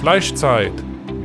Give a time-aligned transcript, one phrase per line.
[0.00, 0.72] Fleischzeit,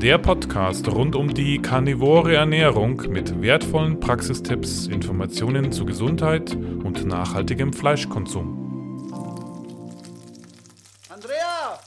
[0.02, 7.72] der Podcast rund um die karnivore Ernährung mit wertvollen Praxistipps, Informationen zu Gesundheit und nachhaltigem
[7.72, 9.08] Fleischkonsum.
[11.08, 11.80] Andrea!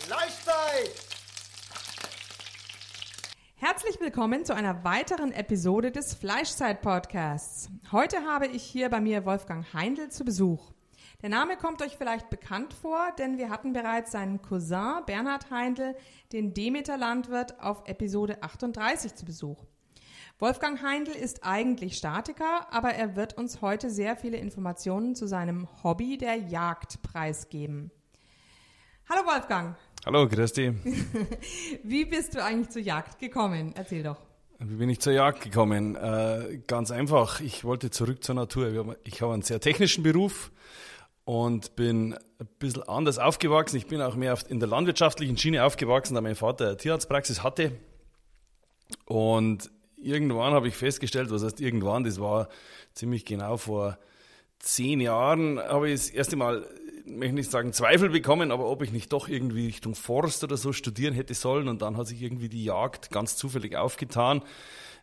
[0.00, 0.90] Fleischzeit!
[3.54, 7.70] Herzlich willkommen zu einer weiteren Episode des Fleischzeit-Podcasts.
[7.92, 10.75] Heute habe ich hier bei mir Wolfgang Heindl zu Besuch.
[11.22, 15.94] Der Name kommt euch vielleicht bekannt vor, denn wir hatten bereits seinen Cousin Bernhard Heindl,
[16.32, 19.64] den Demeter-Landwirt, auf Episode 38 zu Besuch.
[20.38, 25.66] Wolfgang Heindl ist eigentlich Statiker, aber er wird uns heute sehr viele Informationen zu seinem
[25.82, 27.90] Hobby der Jagd preisgeben.
[29.08, 29.74] Hallo Wolfgang.
[30.04, 30.74] Hallo, Christi.
[31.82, 33.72] Wie bist du eigentlich zur Jagd gekommen?
[33.74, 34.18] Erzähl doch.
[34.58, 35.96] Wie bin ich zur Jagd gekommen?
[35.96, 38.96] Äh, ganz einfach, ich wollte zurück zur Natur.
[39.04, 40.50] Ich habe einen sehr technischen Beruf
[41.26, 43.76] und bin ein bisschen anders aufgewachsen.
[43.76, 47.72] Ich bin auch mehr in der landwirtschaftlichen Schiene aufgewachsen, da mein Vater eine Tierarztpraxis hatte.
[49.06, 52.48] Und irgendwann habe ich festgestellt, was heißt irgendwann, das war
[52.94, 53.98] ziemlich genau vor
[54.60, 56.64] zehn Jahren, habe ich das erste Mal,
[57.04, 60.56] ich möchte nicht sagen Zweifel bekommen, aber ob ich nicht doch irgendwie Richtung Forst oder
[60.56, 61.66] so studieren hätte sollen.
[61.66, 64.42] Und dann hat sich irgendwie die Jagd ganz zufällig aufgetan.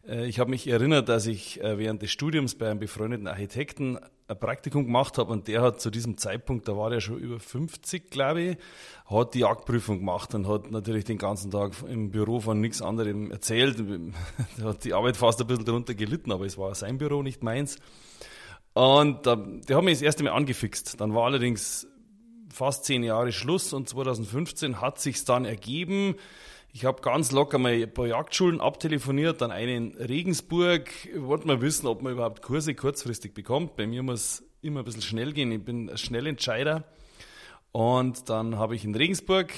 [0.07, 3.99] Äh, ich habe mich erinnert, dass ich äh, während des Studiums bei einem befreundeten Architekten
[4.27, 7.39] ein Praktikum gemacht habe und der hat zu diesem Zeitpunkt, da war er schon über
[7.39, 8.57] 50, glaube ich,
[9.05, 13.31] hat die Jagdprüfung gemacht und hat natürlich den ganzen Tag im Büro von nichts anderem
[13.31, 13.77] erzählt.
[14.57, 17.43] Er hat die Arbeit fast ein bisschen darunter gelitten, aber es war sein Büro, nicht
[17.43, 17.77] meins.
[18.73, 20.99] Und da, der hat mich das erste Mal angefixt.
[20.99, 21.87] Dann war allerdings
[22.51, 26.15] fast zehn Jahre Schluss und 2015 hat sich's dann ergeben,
[26.75, 30.89] ich habe ganz locker mal ein paar Jagdschulen abtelefoniert, dann einen in Regensburg.
[31.15, 33.75] Wollte mal wissen, ob man überhaupt Kurse kurzfristig bekommt.
[33.75, 35.52] Bei mir muss immer ein bisschen schnell gehen.
[35.52, 36.83] Ich bin ein Schnellentscheider.
[37.71, 39.53] Und dann habe ich in Regensburg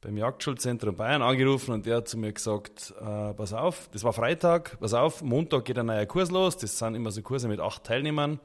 [0.00, 4.14] beim Jagdschulzentrum Bayern angerufen und der hat zu mir gesagt, äh, pass auf, das war
[4.14, 6.56] Freitag, pass auf, Montag geht ein neuer Kurs los.
[6.56, 8.40] Das sind immer so Kurse mit acht Teilnehmern.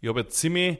[0.00, 0.78] Ich habe jetzt ziemlich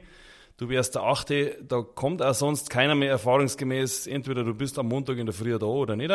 [0.59, 4.89] du wärst der Achte, da kommt auch sonst keiner mehr erfahrungsgemäß, entweder du bist am
[4.89, 6.11] Montag in der Früh da oder nicht,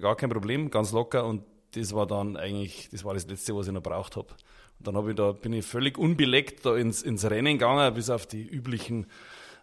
[0.00, 1.42] gar kein Problem, ganz locker und
[1.74, 4.28] das war dann eigentlich, das war das Letzte, was ich noch braucht habe.
[4.78, 8.10] Und dann habe ich da, bin ich völlig unbeleckt da ins, ins Rennen gegangen, bis
[8.10, 9.06] auf die üblichen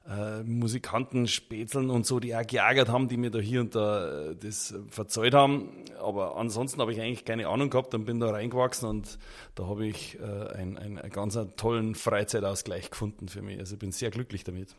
[0.08, 4.30] äh, Musikanten, Spätzeln und so, die auch geärgert haben, die mir da hier und da
[4.30, 5.84] äh, das verzeiht haben.
[6.00, 9.18] Aber ansonsten habe ich eigentlich keine Ahnung gehabt und bin da reingewachsen und
[9.56, 10.24] da habe ich äh,
[10.54, 13.60] einen, einen ganz tollen Freizeitausgleich gefunden für mich.
[13.60, 14.76] Also ich bin sehr glücklich damit.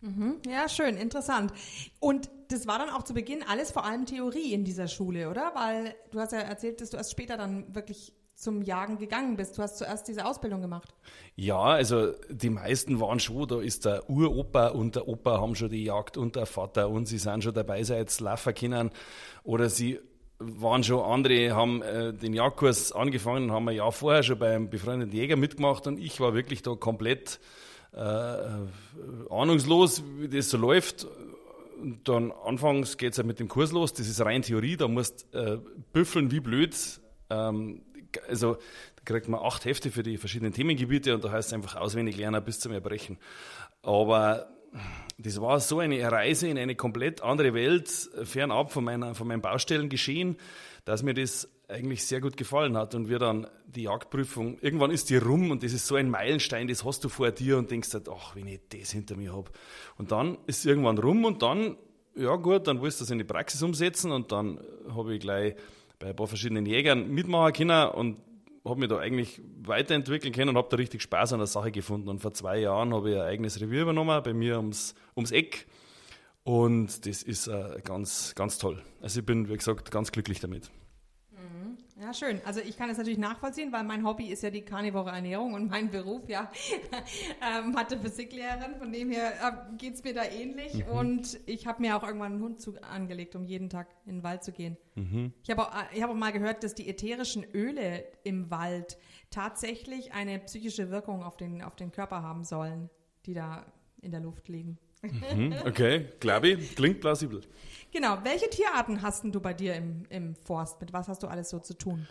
[0.00, 0.36] Mhm.
[0.48, 1.52] Ja, schön, interessant.
[2.00, 5.52] Und das war dann auch zu Beginn alles vor allem Theorie in dieser Schule, oder?
[5.54, 9.58] Weil du hast ja erzählt, dass du erst später dann wirklich zum Jagen gegangen bist.
[9.58, 10.94] Du hast zuerst diese Ausbildung gemacht.
[11.34, 15.70] Ja, also die meisten waren schon, da ist der Uropa und der Opa haben schon
[15.70, 18.90] die Jagd und der Vater und sie sind schon dabei, seit laufen können.
[19.42, 19.98] Oder sie
[20.38, 25.12] waren schon andere, haben äh, den Jagdkurs angefangen, haben ein Jahr vorher schon beim befreundeten
[25.16, 27.40] Jäger mitgemacht und ich war wirklich da komplett
[27.92, 27.98] äh,
[29.30, 31.08] ahnungslos, wie das so läuft.
[32.04, 35.26] Dann anfangs geht es ja mit dem Kurs los, das ist rein Theorie, da musst
[35.34, 35.58] äh,
[35.92, 37.00] büffeln wie blöd.
[37.30, 37.82] Ähm,
[38.28, 38.54] also
[38.96, 42.16] da kriegt man acht Hefte für die verschiedenen Themengebiete und da heißt es einfach auswendig
[42.16, 43.18] lernen bis zum Erbrechen.
[43.82, 44.48] Aber
[45.18, 47.88] das war so eine Reise in eine komplett andere Welt,
[48.24, 50.36] fernab von, meiner, von meinen Baustellen geschehen,
[50.84, 52.94] dass mir das eigentlich sehr gut gefallen hat.
[52.94, 56.68] Und wir dann die Jagdprüfung, irgendwann ist die rum und das ist so ein Meilenstein,
[56.68, 59.50] das hast du vor dir und denkst halt, ach, wenn ich das hinter mir habe.
[59.96, 61.76] Und dann ist irgendwann rum und dann,
[62.14, 64.60] ja gut, dann willst du das in die Praxis umsetzen und dann
[64.94, 65.54] habe ich gleich
[65.98, 68.16] bei ein paar verschiedenen Jägern mitmachen können und
[68.64, 72.08] habe mich da eigentlich weiterentwickeln können und habe da richtig Spaß an der Sache gefunden.
[72.08, 75.66] Und vor zwei Jahren habe ich ein eigenes Revier übernommen, bei mir ums, ums Eck.
[76.44, 78.82] Und das ist äh, ganz, ganz toll.
[79.00, 80.70] Also ich bin, wie gesagt, ganz glücklich damit.
[82.00, 82.40] Ja, schön.
[82.44, 85.68] Also ich kann es natürlich nachvollziehen, weil mein Hobby ist ja die karnivore Ernährung und
[85.68, 86.50] mein Beruf, ja,
[87.58, 88.76] ähm, Mathe-Physiklehrerin.
[88.76, 90.86] Von dem her äh, geht es mir da ähnlich.
[90.86, 90.92] Mhm.
[90.92, 94.22] Und ich habe mir auch irgendwann einen Hund zu, angelegt, um jeden Tag in den
[94.22, 94.76] Wald zu gehen.
[94.94, 95.32] Mhm.
[95.42, 98.96] Ich habe auch, äh, hab auch mal gehört, dass die ätherischen Öle im Wald
[99.30, 102.90] tatsächlich eine psychische Wirkung auf den, auf den Körper haben sollen,
[103.26, 103.66] die da
[104.00, 104.78] in der Luft liegen.
[105.02, 107.40] Mhm, okay, glaube ich, klingt plausibel.
[107.92, 110.80] Genau, welche Tierarten hast du bei dir im, im Forst?
[110.80, 112.06] Mit was hast du alles so zu tun?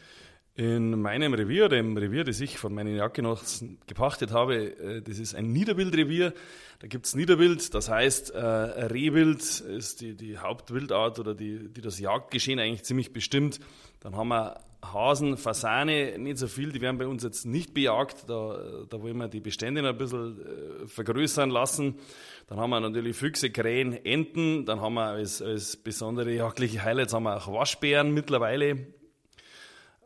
[0.56, 5.36] In meinem Revier, dem Revier, das ich von meinen Jagdgenossen gepachtet habe, äh, das ist
[5.36, 6.34] ein Niederwildrevier.
[6.80, 11.82] Da gibt es Niederwild, das heißt, äh, Rehwild ist die, die Hauptwildart oder die, die
[11.82, 13.60] das Jagdgeschehen eigentlich ziemlich bestimmt.
[14.00, 18.28] Dann haben wir Hasen, Fasane nicht so viel, die werden bei uns jetzt nicht bejagt.
[18.28, 22.00] Da, da wollen wir die Bestände noch ein bisschen äh, vergrößern lassen.
[22.48, 24.66] Dann haben wir natürlich Füchse, Krähen, Enten.
[24.66, 28.88] Dann haben wir als, als besondere jagdliche Highlights haben wir auch Waschbären mittlerweile.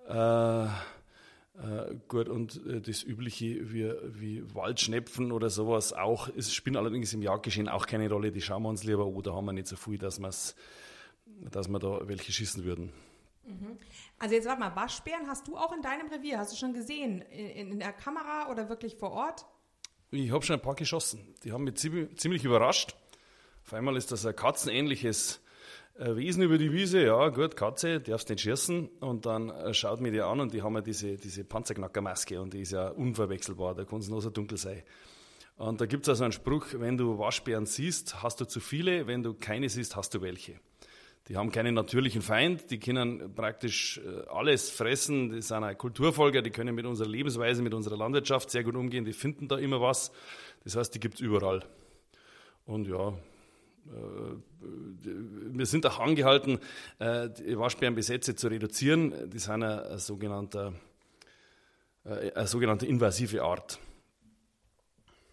[0.08, 6.78] Äh, äh, gut, und äh, das Übliche wie, wie Waldschnepfen oder sowas auch, es spielen
[6.78, 9.54] allerdings im Jagdgeschehen auch keine Rolle, die schauen wir uns lieber an, da haben wir
[9.54, 10.20] nicht so viel, dass,
[11.52, 12.92] dass wir da welche schießen würden.
[13.46, 13.78] Mhm.
[14.18, 17.22] Also jetzt warte mal, Waschbären hast du auch in deinem Revier, hast du schon gesehen,
[17.22, 19.46] in, in der Kamera oder wirklich vor Ort?
[20.14, 22.96] Ich habe schon ein paar geschossen, die haben mich ziemlich, überrascht.
[23.64, 25.40] Auf einmal ist das ein katzenähnliches
[25.98, 28.90] äh, Wesen über die Wiese, ja gut, Katze, darfst nicht schießen.
[29.00, 32.54] Und dann äh, schaut mir die an und die haben ja diese, diese Panzerknackermaske und
[32.54, 34.84] die ist ja unverwechselbar, da kann es nur so dunkel sein.
[35.56, 39.08] Und da gibt es also einen Spruch, wenn du Waschbären siehst, hast du zu viele,
[39.08, 40.60] wenn du keine siehst, hast du welche.
[41.32, 46.42] Die haben keinen natürlichen Feind, die können praktisch äh, alles fressen, die sind ein Kulturfolger,
[46.42, 49.80] die können mit unserer Lebensweise, mit unserer Landwirtschaft sehr gut umgehen, die finden da immer
[49.80, 50.12] was.
[50.66, 51.64] Das heißt, die gibt es überall.
[52.66, 53.14] Und ja, äh,
[54.60, 56.60] wir sind auch angehalten,
[57.00, 59.30] äh, die Waschbärenbesätze zu reduzieren.
[59.30, 60.74] Die sind eine, sogenannte,
[62.04, 63.80] eine sogenannte invasive Art.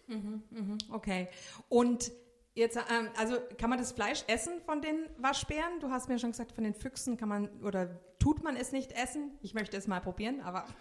[0.07, 1.27] Mhm, mhm, okay.
[1.67, 2.09] Und
[2.59, 5.79] jetzt, ähm, also kann man das Fleisch essen von den Waschbären?
[5.79, 7.89] Du hast mir schon gesagt, von den Füchsen kann man oder
[8.19, 9.31] tut man es nicht essen?
[9.41, 10.65] Ich möchte es mal probieren, aber.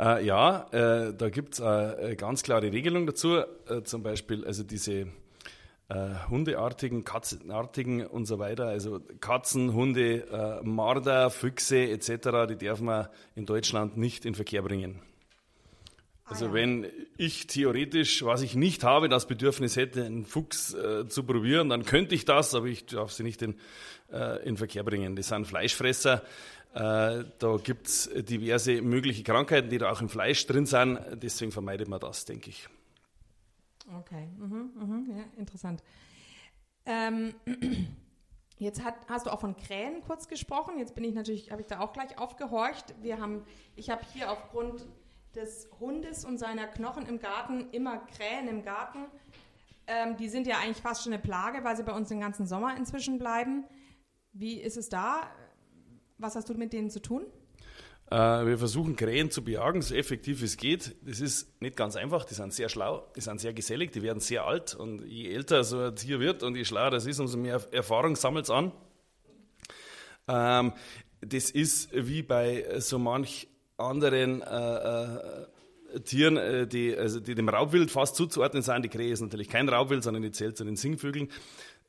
[0.00, 3.38] Äh, ja, äh, da gibt es eine ganz klare Regelung dazu.
[3.68, 5.08] Äh, zum Beispiel, also diese
[5.88, 8.66] äh, Hundeartigen, Katzenartigen und so weiter.
[8.66, 14.62] Also Katzen, Hunde, äh, Marder, Füchse etc., die darf man in Deutschland nicht in Verkehr
[14.62, 15.02] bringen.
[16.28, 16.54] Also ah, ja.
[16.54, 16.86] wenn
[17.16, 21.84] ich theoretisch, was ich nicht habe, das Bedürfnis hätte, einen Fuchs äh, zu probieren, dann
[21.84, 23.56] könnte ich das, aber ich darf sie nicht in,
[24.12, 25.16] äh, in Verkehr bringen.
[25.16, 26.22] Das sind Fleischfresser.
[26.74, 30.98] Äh, da gibt's diverse mögliche Krankheiten, die da auch im Fleisch drin sind.
[31.14, 32.68] Deswegen vermeidet man das, denke ich.
[34.00, 35.82] Okay, mhm, mhm, ja, interessant.
[36.84, 37.34] Ähm,
[38.58, 40.78] jetzt hat, hast du auch von Krähen kurz gesprochen.
[40.78, 42.94] Jetzt bin ich natürlich, habe ich da auch gleich aufgehorcht.
[43.00, 43.44] Wir haben,
[43.76, 44.86] ich habe hier aufgrund
[45.34, 49.06] des Hundes und seiner Knochen im Garten immer Krähen im Garten.
[49.86, 52.46] Ähm, die sind ja eigentlich fast schon eine Plage, weil sie bei uns den ganzen
[52.46, 53.64] Sommer inzwischen bleiben.
[54.32, 55.30] Wie ist es da?
[56.18, 57.24] Was hast du mit denen zu tun?
[58.10, 60.96] Äh, wir versuchen Krähen zu bejagen, so effektiv es geht.
[61.02, 64.20] Das ist nicht ganz einfach, die sind sehr schlau, die sind sehr gesellig, die werden
[64.20, 67.36] sehr alt und je älter so ein Tier wird und je schlauer das ist, umso
[67.36, 68.72] mehr Erfahrung sammelt es an.
[70.26, 70.72] Ähm,
[71.20, 73.48] das ist wie bei so manch
[73.78, 78.84] anderen äh, äh, Tieren, äh, die, also die dem Raubwild fast zuzuordnen sind.
[78.84, 81.30] Die Krähe ist natürlich kein Raubwild, sondern die zählt zu den Singvögeln.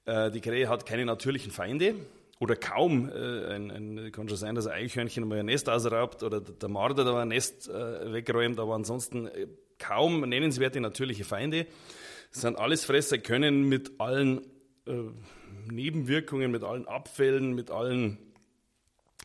[0.06, 1.96] Äh, die Krähe hat keine natürlichen Feinde
[2.40, 6.24] oder kaum, äh, ein, ein, kann schon sein, dass ein Eichhörnchen mal ein Nest ausraubt
[6.24, 9.30] oder der Marder da ein Nest äh, wegräumt, aber ansonsten
[9.80, 11.66] kaum nennenswerte natürliche Feinde.
[12.32, 14.42] Das sind alles Fresser, können mit allen
[15.72, 18.18] Nebenwirkungen, mit allen Abfällen, mit allen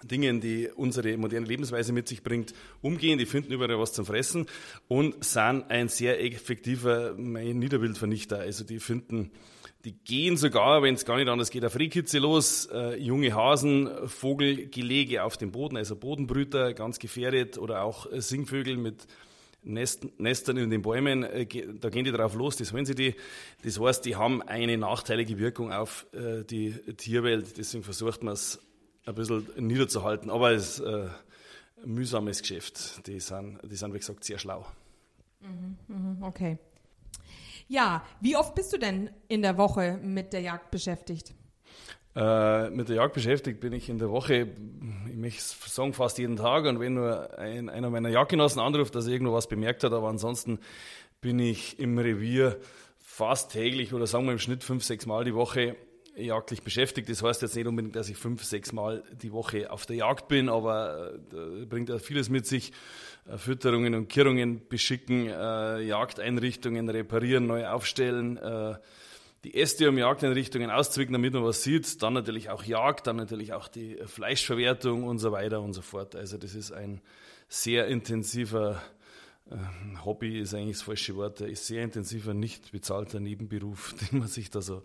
[0.03, 2.53] Dingen, die unsere moderne Lebensweise mit sich bringt,
[2.83, 3.19] umgehen.
[3.19, 4.47] Die finden überall was zum Fressen
[4.89, 8.41] und sind ein sehr effektiver Niederwildvernichter.
[8.41, 9.31] Also die finden
[9.85, 12.67] die gehen sogar, wenn es gar nicht anders geht, auf Rehkitze los.
[12.73, 17.59] Äh, junge Hasen, Vogelgelege auf dem Boden, also Bodenbrüter, ganz gefährdet.
[17.59, 19.07] Oder auch Singvögel mit
[19.63, 21.23] Nest, Nestern in den Bäumen.
[21.23, 21.47] Äh,
[21.79, 23.15] da gehen die drauf los, das wollen sie die.
[23.63, 27.59] Das heißt, die haben eine nachteilige Wirkung auf äh, die Tierwelt.
[27.59, 28.61] Deswegen versucht man es
[29.07, 30.31] ein bisschen niederzuhalten.
[30.31, 31.09] Aber es ist äh,
[31.85, 33.07] ein mühsames Geschäft.
[33.07, 34.67] Die sind, die sind, wie gesagt, sehr schlau.
[35.41, 36.59] Mhm, mhm okay.
[37.69, 41.35] Ja, wie oft bist du denn in der Woche mit der Jagd beschäftigt?
[42.17, 44.49] Äh, mit der Jagd beschäftigt bin ich in der Woche,
[45.09, 46.65] ich möchte sagen, fast jeden Tag.
[46.67, 50.09] Und wenn nur ein, einer meiner Jagdgenossen anruft, dass er irgendwo was bemerkt hat, aber
[50.09, 50.59] ansonsten
[51.21, 52.61] bin ich im Revier
[52.99, 55.77] fast täglich oder sagen wir im Schnitt fünf, sechs Mal die Woche
[56.17, 57.09] jagdlich beschäftigt.
[57.09, 60.29] Das heißt jetzt nicht unbedingt, dass ich fünf, sechs Mal die Woche auf der Jagd
[60.29, 62.73] bin, aber äh, bringt ja vieles mit sich.
[63.27, 68.77] Äh, Fütterungen und Kirrungen beschicken, äh, Jagdeinrichtungen reparieren, neu aufstellen, äh,
[69.45, 72.03] die Äste um Jagdeinrichtungen auszwicken, damit man was sieht.
[72.03, 76.17] Dann natürlich auch Jagd, dann natürlich auch die Fleischverwertung und so weiter und so fort.
[76.17, 77.01] Also das ist ein
[77.49, 78.81] sehr intensiver
[79.51, 84.29] äh, Hobby ist eigentlich das falsche Wort, ist sehr intensiver, nicht bezahlter Nebenberuf, den man
[84.29, 84.83] sich da so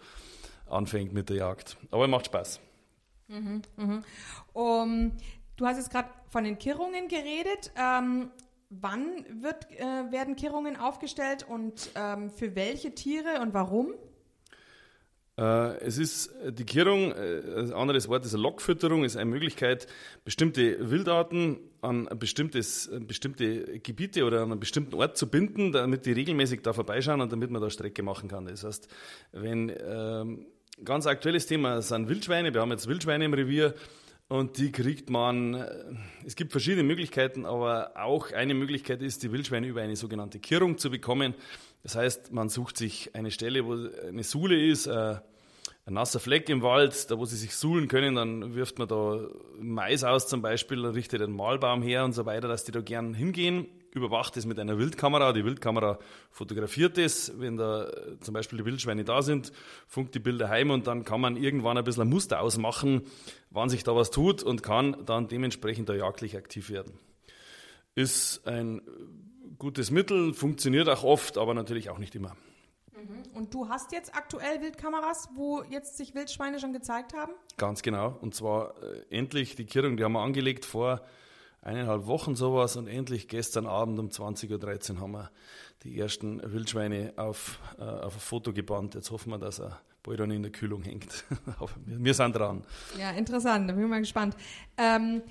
[0.69, 1.77] anfängt mit der Jagd.
[1.91, 2.59] Aber macht Spaß.
[3.27, 4.01] Mhm, mh.
[4.53, 5.11] um,
[5.55, 7.71] du hast jetzt gerade von den Kirrungen geredet.
[7.75, 8.31] Ähm,
[8.69, 13.93] wann wird, äh, werden Kirrungen aufgestellt und ähm, für welche Tiere und warum?
[15.39, 19.87] Äh, es ist die Kehrung, äh, ein anderes Wort ist eine Lockfütterung, ist eine Möglichkeit,
[20.25, 26.11] bestimmte Wildarten an bestimmtes, bestimmte Gebiete oder an einen bestimmten Ort zu binden, damit die
[26.11, 28.45] regelmäßig da vorbeischauen und damit man da Strecke machen kann.
[28.45, 28.89] Das heißt,
[29.31, 30.45] wenn ähm,
[30.83, 33.73] ganz aktuelles Thema sind Wildschweine, wir haben jetzt Wildschweine im Revier,
[34.29, 35.67] und die kriegt man, äh,
[36.23, 40.77] es gibt verschiedene Möglichkeiten, aber auch eine Möglichkeit ist, die Wildschweine über eine sogenannte Kirrung
[40.77, 41.33] zu bekommen.
[41.81, 43.73] Das heißt, man sucht sich eine Stelle, wo
[44.07, 45.15] eine Sule ist, äh,
[45.85, 49.27] ein nasser Fleck im Wald, da wo sie sich suhlen können, dann wirft man da
[49.59, 53.15] Mais aus zum Beispiel, richtet einen Mahlbaum her und so weiter, dass die da gern
[53.15, 55.33] hingehen überwacht es mit einer Wildkamera.
[55.33, 55.99] Die Wildkamera
[56.31, 59.51] fotografiert es, wenn da äh, zum Beispiel die Wildschweine da sind,
[59.87, 63.03] funkt die Bilder heim und dann kann man irgendwann ein bisschen ein Muster ausmachen,
[63.49, 66.99] wann sich da was tut und kann dann dementsprechend da jagdlich aktiv werden.
[67.95, 68.81] Ist ein
[69.57, 72.35] gutes Mittel, funktioniert auch oft, aber natürlich auch nicht immer.
[72.93, 73.23] Mhm.
[73.33, 77.33] Und du hast jetzt aktuell Wildkameras, wo jetzt sich Wildschweine schon gezeigt haben?
[77.57, 78.17] Ganz genau.
[78.21, 81.01] Und zwar äh, endlich die Kirrung, die haben wir angelegt vor
[81.61, 85.31] eineinhalb Wochen sowas und endlich gestern Abend um 20.13 Uhr haben wir
[85.83, 88.95] die ersten Wildschweine auf, äh, auf ein Foto gebannt.
[88.95, 91.25] Jetzt hoffen wir, dass er bald dann in der Kühlung hängt.
[91.85, 92.63] Wir, sind dran.
[92.97, 94.35] Ja, interessant, da bin ich mal gespannt.
[94.77, 95.21] Ähm,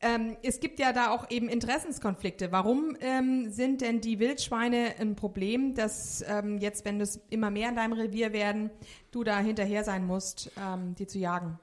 [0.00, 2.50] ähm, es gibt ja da auch eben Interessenskonflikte.
[2.50, 7.68] Warum ähm, sind denn die Wildschweine ein Problem, dass ähm, jetzt, wenn es immer mehr
[7.68, 8.70] in deinem Revier werden,
[9.12, 11.60] du da hinterher sein musst, ähm, die zu jagen?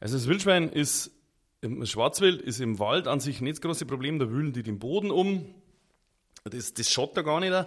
[0.00, 1.12] Also das Wildschwein ist
[1.64, 4.78] im Schwarzwild ist im Wald an sich nicht das große Problem, da wühlen die den
[4.78, 5.46] Boden um.
[6.44, 7.52] Das, das schaut da gar nicht.
[7.52, 7.66] Äh,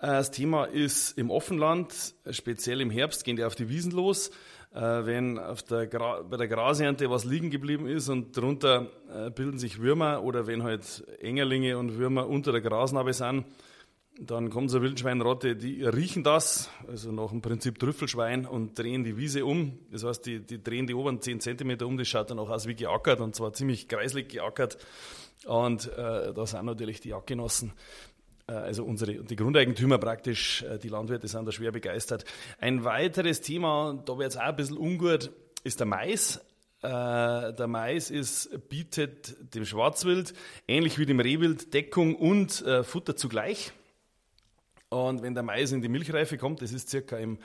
[0.00, 4.30] das Thema ist im Offenland, speziell im Herbst, gehen die auf die Wiesen los.
[4.74, 5.36] Äh, wenn
[5.70, 10.46] der bei der Grasernte was liegen geblieben ist und darunter äh, bilden sich Würmer oder
[10.46, 13.44] wenn halt Engerlinge und Würmer unter der Grasnarbe sind,
[14.18, 19.02] dann kommt so eine Wildschweinrotte, die riechen das, also nach dem Prinzip Trüffelschwein und drehen
[19.02, 19.78] die Wiese um.
[19.90, 22.66] Das heißt, die, die drehen die oberen 10 cm um, das schaut dann auch aus
[22.66, 24.78] wie geackert und zwar ziemlich kreislig geackert.
[25.46, 27.72] Und äh, da sind natürlich die Jagdgenossen,
[28.46, 32.24] äh, also unsere, die Grundeigentümer praktisch, äh, die Landwirte sind da schwer begeistert.
[32.60, 35.32] Ein weiteres Thema, da wird es auch ein bisschen ungut,
[35.64, 36.36] ist der Mais.
[36.82, 40.34] Äh, der Mais ist, bietet dem Schwarzwild,
[40.68, 43.72] ähnlich wie dem Rehwild, Deckung und äh, Futter zugleich.
[44.94, 47.38] Und wenn der Mais in die Milchreife kommt, das ist circa im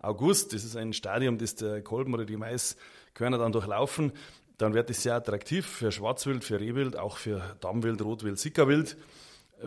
[0.00, 4.12] August, das ist ein Stadium, das der Kolben oder die Maiskörner dann durchlaufen,
[4.58, 8.96] dann wird es sehr attraktiv für Schwarzwild, für Rehwild, auch für Dammwild, Rotwild, Sickerwild.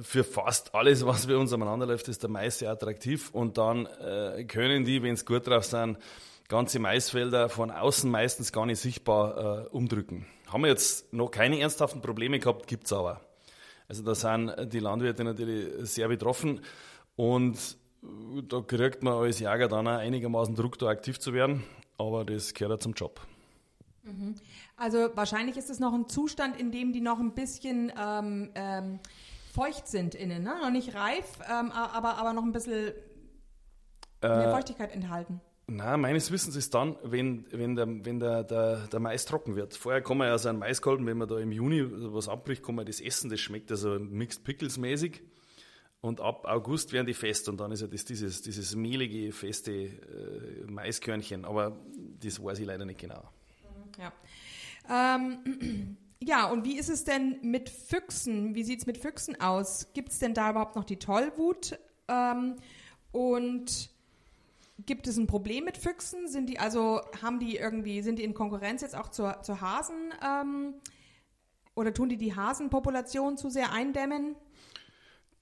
[0.02, 3.30] Für fast alles, was bei uns aneinander läuft, ist der Mais sehr attraktiv.
[3.32, 5.98] Und dann äh, können die, wenn es gut drauf sind,
[6.50, 10.26] ganze Maisfelder von außen meistens gar nicht sichtbar äh, umdrücken.
[10.48, 13.22] Haben wir jetzt noch keine ernsthaften Probleme gehabt, gibt es aber.
[13.88, 16.62] Also da sind die Landwirte natürlich sehr betroffen.
[17.20, 17.78] Und
[18.48, 21.66] da kriegt man als Jäger dann auch einigermaßen Druck, da aktiv zu werden.
[21.98, 23.20] Aber das gehört ja zum Job.
[24.04, 24.36] Mhm.
[24.78, 29.00] Also wahrscheinlich ist es noch ein Zustand, in dem die noch ein bisschen ähm, ähm,
[29.54, 30.56] feucht sind innen, ne?
[30.62, 32.94] noch nicht reif, ähm, aber, aber noch ein bisschen
[34.22, 35.42] mehr äh, Feuchtigkeit enthalten.
[35.68, 39.76] Na, meines Wissens ist dann, wenn, wenn, der, wenn der, der, der Mais trocken wird.
[39.76, 42.76] Vorher kann man ja so einen Maiskolben, wenn man da im Juni was abbricht, kann
[42.76, 45.22] man das essen, das schmeckt also Mixed Pickles mäßig.
[46.02, 49.72] Und ab August werden die fest und dann ist ja das, dieses, dieses mehlige, feste
[49.74, 51.44] äh, Maiskörnchen.
[51.44, 51.78] Aber
[52.22, 53.24] das weiß ich leider nicht genau.
[53.98, 54.14] Ja.
[54.90, 58.56] Ähm, ja, und wie ist es denn mit Füchsen?
[58.56, 59.92] Wie sieht es mit Füchsen aus?
[59.94, 61.78] Gibt es denn da überhaupt noch die Tollwut?
[62.08, 62.56] Ähm,
[63.12, 63.90] und
[64.86, 66.30] gibt es ein Problem mit Füchsen?
[66.30, 70.14] Sind die also, haben die irgendwie, sind die in Konkurrenz jetzt auch zur, zur Hasen?
[70.26, 70.76] Ähm,
[71.76, 74.36] oder tun die die Hasenpopulation zu sehr eindämmen?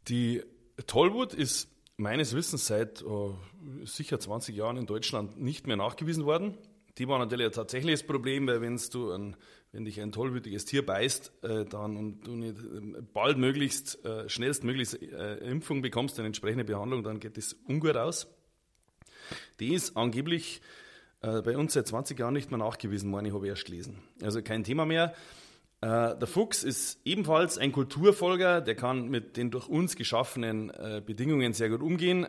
[0.07, 0.41] Die
[0.85, 3.37] Tollwut ist meines Wissens seit oh,
[3.83, 6.57] sicher 20 Jahren in Deutschland nicht mehr nachgewiesen worden.
[6.97, 9.35] Die war natürlich ein tatsächliches Problem, weil wenn's du ein,
[9.71, 14.29] wenn dich ein tollwütiges Tier beißt, äh, dann und du nicht äh, bald möglichst, äh,
[14.29, 18.27] schnellstmöglichst äh, Impfung bekommst, eine entsprechende Behandlung, dann geht das ungut aus.
[19.59, 20.61] Die ist angeblich
[21.21, 24.01] äh, bei uns seit 20 Jahren nicht mehr nachgewiesen worden, ich habe erst gelesen.
[24.21, 25.13] Also kein Thema mehr.
[25.81, 31.01] Äh, der Fuchs ist ebenfalls ein Kulturfolger, der kann mit den durch uns geschaffenen äh,
[31.05, 32.27] Bedingungen sehr gut umgehen.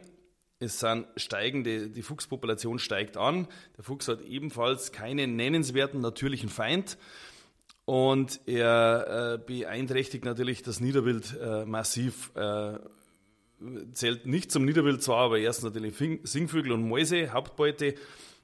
[0.61, 3.47] Es sind steigende, die Fuchspopulation steigt an.
[3.76, 6.99] Der Fuchs hat ebenfalls keinen nennenswerten natürlichen Feind.
[7.85, 12.33] Und er äh, beeinträchtigt natürlich das Niederwild äh, massiv.
[12.35, 12.78] Äh,
[13.95, 17.95] zählt nicht zum Niederwild zwar, aber erst natürlich Singvögel und Mäuse, Hauptbeute.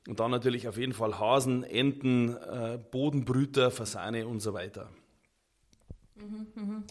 [0.06, 4.90] Und dann natürlich auf jeden Fall Hasen, Enten, äh, Bodenbrüter, Fasane und so weiter.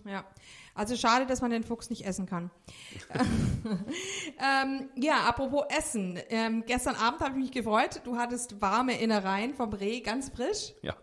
[0.05, 0.25] Ja,
[0.75, 2.51] also schade, dass man den Fuchs nicht essen kann.
[3.13, 6.19] ähm, ja, apropos Essen.
[6.29, 8.01] Ähm, gestern Abend habe ich mich gefreut.
[8.03, 10.73] Du hattest warme Innereien vom Reh, ganz frisch.
[10.81, 10.95] Ja.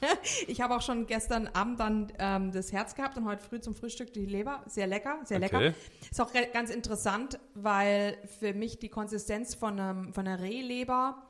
[0.46, 3.74] Ich habe auch schon gestern Abend dann ähm, das Herz gehabt und heute früh zum
[3.74, 4.62] Frühstück die Leber.
[4.66, 5.58] Sehr lecker, sehr Okay.
[5.58, 5.74] lecker.
[6.10, 11.25] Ist auch ganz interessant, weil für mich die Konsistenz von, einem, von einer Rehleber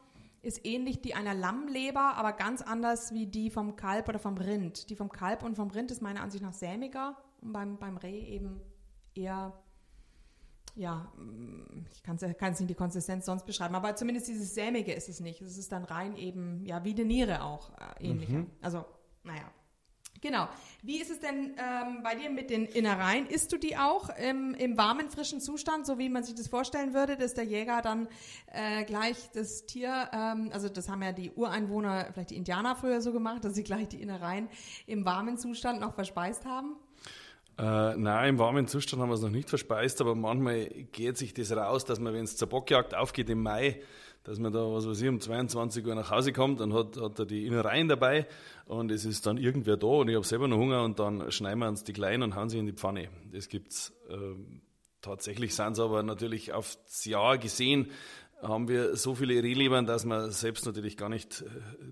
[0.47, 4.89] ist ähnlich die einer Lammleber, aber ganz anders wie die vom Kalb oder vom Rind.
[4.91, 8.21] Die vom Kalb und vom Rind ist meiner Ansicht nach sämiger und beim, beim Reh
[8.21, 8.61] eben
[9.15, 9.53] eher,
[10.75, 15.09] ja, mm, ich kann es nicht die Konsistenz sonst beschreiben, aber zumindest dieses sämige ist
[15.09, 15.43] es nicht.
[15.43, 18.47] Es ist dann rein eben, ja, wie eine Niere auch äh, ähnlicher.
[18.63, 18.85] Also,
[19.25, 19.51] naja.
[20.21, 20.49] Genau.
[20.83, 23.27] Wie ist es denn ähm, bei dir mit den Innereien?
[23.27, 26.95] Isst du die auch im, im warmen, frischen Zustand, so wie man sich das vorstellen
[26.95, 28.09] würde, dass der Jäger dann
[28.53, 33.01] äh, gleich das Tier, ähm, also das haben ja die Ureinwohner, vielleicht die Indianer früher
[33.01, 34.49] so gemacht, dass sie gleich die Innereien
[34.87, 36.77] im warmen Zustand noch verspeist haben?
[37.59, 41.33] Äh, nein, im warmen Zustand haben wir es noch nicht verspeist, aber manchmal geht sich
[41.33, 43.81] das raus, dass man, wenn es zur Bockjagd aufgeht im Mai,
[44.27, 47.19] dass man da, was weiß ich, um 22 Uhr nach Hause kommt und hat, hat
[47.21, 48.27] er die Innereien dabei
[48.65, 51.61] und es ist dann irgendwer da und ich habe selber noch Hunger und dann schneiden
[51.61, 53.09] wir uns die kleinen und hauen sie in die Pfanne.
[53.33, 53.93] Das gibt's.
[54.11, 54.63] Ähm,
[55.01, 57.93] tatsächlich sind es aber natürlich aufs Jahr gesehen,
[58.43, 61.45] haben wir so viele Rehlebern, dass man selbst natürlich gar nicht, äh,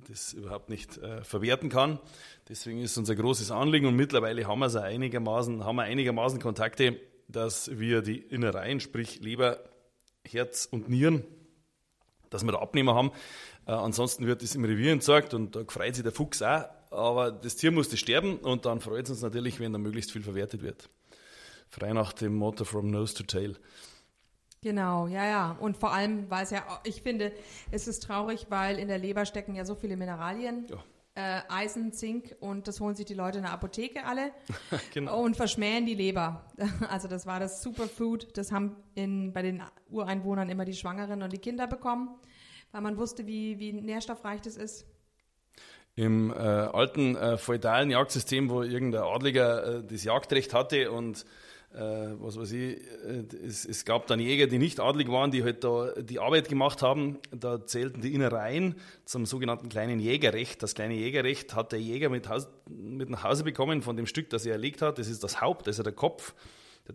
[0.08, 2.00] das überhaupt nicht äh, verwerten kann.
[2.48, 7.00] Deswegen ist unser großes Anliegen und mittlerweile haben wir auch einigermaßen, haben wir einigermaßen Kontakte,
[7.28, 9.60] dass wir die Innereien, sprich Leber,
[10.24, 11.22] Herz und Nieren,
[12.34, 13.12] dass wir da Abnehmer haben.
[13.66, 16.64] Äh, ansonsten wird es im Revier entsorgt und da freut sich der Fuchs auch.
[16.90, 20.22] Aber das Tier musste sterben und dann freut es uns natürlich, wenn da möglichst viel
[20.22, 20.90] verwertet wird.
[21.70, 23.56] Frei nach dem Motto from nose to tail.
[24.62, 25.56] Genau, ja, ja.
[25.60, 27.32] Und vor allem, weil es ja, ich finde,
[27.70, 30.66] es ist traurig, weil in der Leber stecken ja so viele Mineralien.
[30.70, 30.82] Ja.
[31.16, 34.32] Äh, Eisen, Zink und das holen sich die Leute in der Apotheke alle
[34.94, 35.22] Genau.
[35.22, 36.44] und verschmähen die Leber.
[36.88, 41.32] Also das war das Superfood, das haben in, bei den Ureinwohnern immer die Schwangeren und
[41.32, 42.08] die Kinder bekommen,
[42.72, 44.86] weil man wusste, wie, wie nährstoffreich das ist.
[45.94, 51.24] Im äh, alten äh, feudalen Jagdsystem, wo irgendein Adliger äh, das Jagdrecht hatte und
[51.74, 52.76] was weiß ich,
[53.06, 56.48] äh, es, es gab dann Jäger, die nicht adlig waren, die halt da die Arbeit
[56.48, 57.18] gemacht haben.
[57.32, 60.62] Da zählten die Innereien zum sogenannten kleinen Jägerrecht.
[60.62, 64.30] Das kleine Jägerrecht hat der Jäger mit, Haus, mit nach Hause bekommen von dem Stück,
[64.30, 64.98] das er erlegt hat.
[64.98, 66.34] Das ist das Haupt, also der Kopf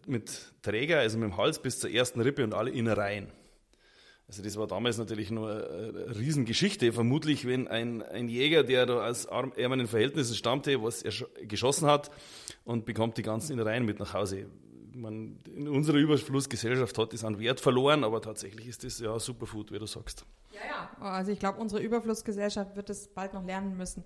[0.07, 3.27] mit Träger, also mit dem Hals bis zur ersten Rippe und alle Innereien.
[4.27, 6.93] Also das war damals natürlich nur eine Riesengeschichte.
[6.93, 11.87] Vermutlich, wenn ein, ein Jäger, der da aus ärmeren Verhältnissen stammte, was er sch- geschossen
[11.87, 12.11] hat
[12.63, 14.45] und bekommt die ganzen Innereien mit nach Hause.
[14.99, 19.71] Man, in unserer Überflussgesellschaft hat das an Wert verloren, aber tatsächlich ist das ja Superfood,
[19.71, 20.25] wie du sagst.
[20.53, 20.89] Ja, ja.
[20.99, 24.03] Also ich glaube, unsere Überflussgesellschaft wird es bald noch lernen müssen,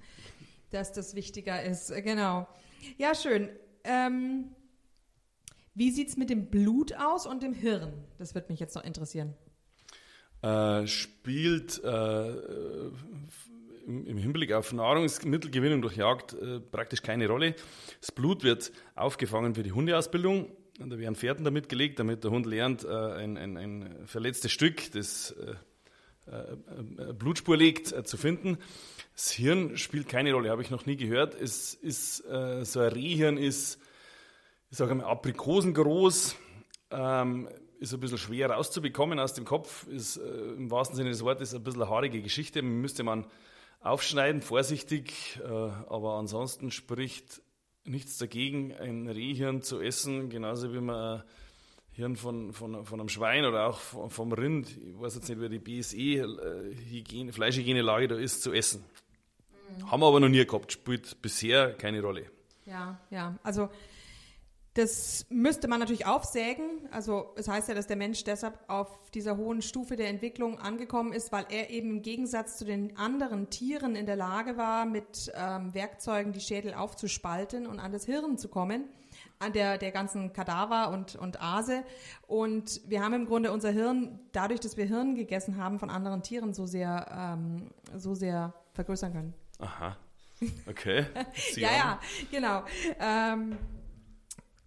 [0.69, 1.93] dass das wichtiger ist.
[2.03, 2.47] Genau.
[2.97, 3.49] Ja, schön.
[3.83, 4.51] Ähm,
[5.73, 7.93] wie sieht's mit dem Blut aus und dem Hirn?
[8.19, 9.33] Das wird mich jetzt noch interessieren.
[10.43, 12.29] Äh, spielt äh,
[13.87, 17.55] im, im Hinblick auf Nahrungsmittelgewinnung durch Jagd äh, praktisch keine Rolle.
[17.99, 20.51] Das Blut wird aufgefangen für die Hundeausbildung.
[20.79, 24.51] Und da werden Fährten damit gelegt, damit der Hund lernt, äh, ein, ein, ein verletztes
[24.51, 25.55] Stück, das äh,
[26.25, 26.53] äh,
[27.09, 28.57] äh, Blutspur legt, äh, zu finden.
[29.13, 31.35] Das Hirn spielt keine Rolle, habe ich noch nie gehört.
[31.39, 33.79] Es ist so ein Rehhirn ist,
[34.71, 36.35] ich sage mal, aprikosengroß,
[36.89, 37.47] ähm,
[37.79, 41.53] ist ein bisschen schwer rauszubekommen aus dem Kopf, ist äh, im wahrsten Sinne des Wortes
[41.53, 42.61] ein bisschen eine haarige Geschichte.
[42.61, 43.27] Müsste man
[43.81, 47.41] aufschneiden, vorsichtig, äh, aber ansonsten spricht
[47.85, 51.23] nichts dagegen, ein Rehhirn zu essen, genauso wie man ein
[51.91, 55.49] Hirn von, von, von einem Schwein oder auch vom, Rind, ich weiß jetzt nicht, wie
[55.49, 58.83] die BSE-Hygiene, Fleischhygienelage da ist, zu essen.
[59.85, 62.25] Haben wir aber noch nie gehabt, spielt bisher keine Rolle.
[62.65, 63.37] Ja, ja.
[63.43, 63.69] Also
[64.75, 66.87] das müsste man natürlich aufsägen.
[66.89, 71.13] Also es heißt ja, dass der Mensch deshalb auf dieser hohen Stufe der Entwicklung angekommen
[71.13, 75.31] ist, weil er eben im Gegensatz zu den anderen Tieren in der Lage war, mit
[75.35, 78.85] ähm, Werkzeugen die Schädel aufzuspalten und an das Hirn zu kommen,
[79.37, 81.83] an der, der ganzen Kadaver und, und Aase.
[82.25, 86.23] Und wir haben im Grunde unser Hirn, dadurch, dass wir Hirn gegessen haben, von anderen
[86.23, 89.33] Tieren so sehr, ähm, so sehr vergrößern können.
[89.59, 89.97] Aha.
[90.67, 91.05] Okay.
[91.55, 91.99] Ja, ja,
[92.31, 92.63] genau.
[92.99, 93.57] Ähm,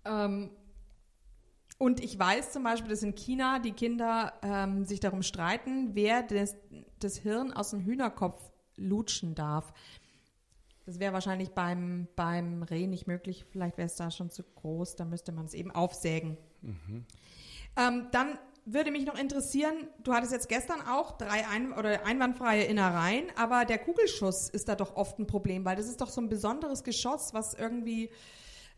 [0.07, 0.51] ähm,
[1.79, 6.23] und ich weiß zum Beispiel, dass in China die Kinder ähm, sich darum streiten, wer
[6.23, 6.57] das,
[6.99, 9.73] das Hirn aus dem Hühnerkopf lutschen darf.
[10.87, 13.45] Das wäre wahrscheinlich beim, beim Reh nicht möglich.
[13.51, 14.97] Vielleicht wäre es da schon zu groß.
[14.97, 16.38] Da müsste man es eben aufsägen.
[17.77, 22.64] Ähm, dann würde mich noch interessieren, du hattest jetzt gestern auch drei ein oder einwandfreie
[22.64, 26.21] Innereien, aber der Kugelschuss ist da doch oft ein Problem, weil das ist doch so
[26.21, 28.11] ein besonderes Geschoss, was irgendwie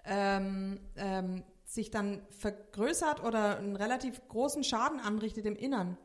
[0.08, 5.98] ähm, ähm, sich dann vergrößert oder einen relativ großen Schaden anrichtet im Innern.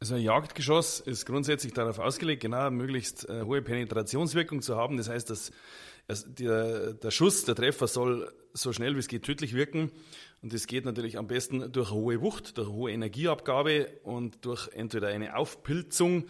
[0.00, 4.96] Also ein Jagdgeschoss ist grundsätzlich darauf ausgelegt, genau möglichst äh, hohe Penetrationswirkung zu haben.
[4.96, 5.50] Das heißt, dass
[6.06, 9.90] also der, der Schuss, der Treffer soll so schnell wie es geht tödlich wirken.
[10.40, 15.08] Und das geht natürlich am besten durch hohe Wucht, durch hohe Energieabgabe und durch entweder
[15.08, 16.26] eine Aufpilzung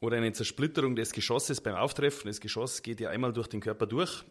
[0.00, 2.26] oder eine Zersplitterung des Geschosses beim Auftreffen.
[2.26, 4.24] Das Geschoss geht ja einmal durch den Körper durch.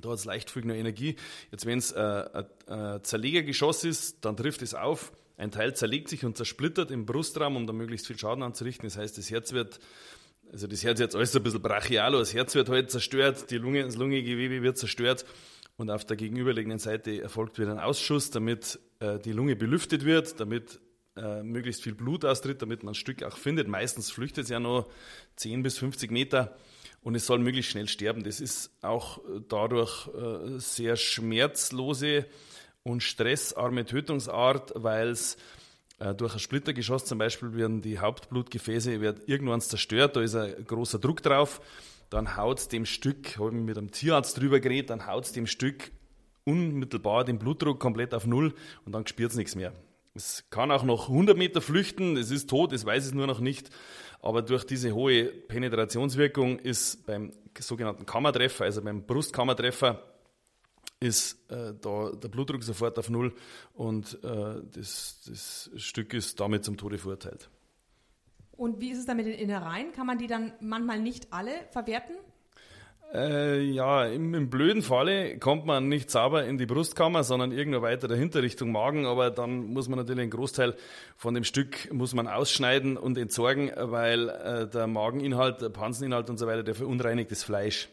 [0.00, 1.16] Da hat es leicht viel Energie.
[1.50, 5.12] Jetzt, wenn es äh, ein, ein Zerlegergeschoss ist, dann trifft es auf.
[5.36, 8.88] Ein Teil zerlegt sich und zersplittert im Brustraum, um da möglichst viel Schaden anzurichten.
[8.88, 9.80] Das heißt, das Herz wird,
[10.52, 13.82] also das Herz jetzt alles ein bisschen brachial, das Herz wird halt zerstört, die Lunge,
[13.82, 15.24] das Lungengewebe wird zerstört
[15.76, 20.38] und auf der gegenüberliegenden Seite erfolgt wieder ein Ausschuss, damit äh, die Lunge belüftet wird,
[20.38, 20.80] damit
[21.16, 23.68] äh, möglichst viel Blut austritt, damit man ein Stück auch findet.
[23.68, 24.88] Meistens flüchtet es ja nur
[25.36, 26.56] 10 bis 50 Meter
[27.02, 28.24] und es soll möglichst schnell sterben.
[28.24, 32.26] Das ist auch äh, dadurch äh, sehr schmerzlose
[32.82, 35.36] und stressarme Tötungsart, weil es
[35.98, 40.64] äh, durch ein Splittergeschoss zum Beispiel werden die Hauptblutgefäße wird irgendwann zerstört, da ist ein
[40.64, 41.60] großer Druck drauf,
[42.10, 45.32] dann haut es dem Stück, habe ich mit einem Tierarzt drüber geredet, dann haut es
[45.32, 45.92] dem Stück
[46.44, 49.72] unmittelbar den Blutdruck komplett auf Null und dann spürt es nichts mehr.
[50.14, 53.40] Es kann auch noch 100 Meter flüchten, es ist tot, es weiß es nur noch
[53.40, 53.70] nicht.
[54.22, 60.00] Aber durch diese hohe Penetrationswirkung ist beim sogenannten Kammertreffer, also beim Brustkammertreffer,
[61.00, 63.34] ist äh, da der Blutdruck sofort auf Null
[63.74, 67.50] und äh, das, das Stück ist damit zum Tode verurteilt.
[68.52, 69.90] Und wie ist es dann mit den Innereien?
[69.90, 72.14] Kann man die dann manchmal nicht alle verwerten?
[73.14, 77.82] Äh, ja, im, im, blöden Falle kommt man nicht sauber in die Brustkammer, sondern irgendwo
[77.82, 79.04] weiter dahinter Richtung Magen.
[79.04, 80.74] Aber dann muss man natürlich einen Großteil
[81.18, 86.38] von dem Stück muss man ausschneiden und entsorgen, weil äh, der Mageninhalt, der Panseninhalt und
[86.38, 87.90] so weiter, der verunreinigt das Fleisch.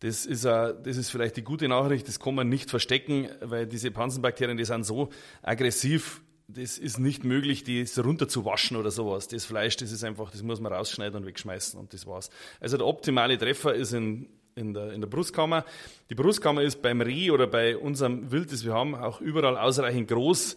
[0.00, 3.66] Das ist, uh, das ist vielleicht die gute Nachricht, das kann man nicht verstecken, weil
[3.66, 5.08] diese Pansenbakterien, die sind so
[5.42, 9.28] aggressiv, das ist nicht möglich, die runter zu waschen oder sowas.
[9.28, 12.30] Das Fleisch, das ist einfach, das muss man rausschneiden und wegschmeißen und das war's.
[12.60, 15.64] Also der optimale Treffer ist in, in, der, in der Brustkammer.
[16.10, 20.08] Die Brustkammer ist beim Reh oder bei unserem Wild, das wir haben, auch überall ausreichend
[20.08, 20.56] groß,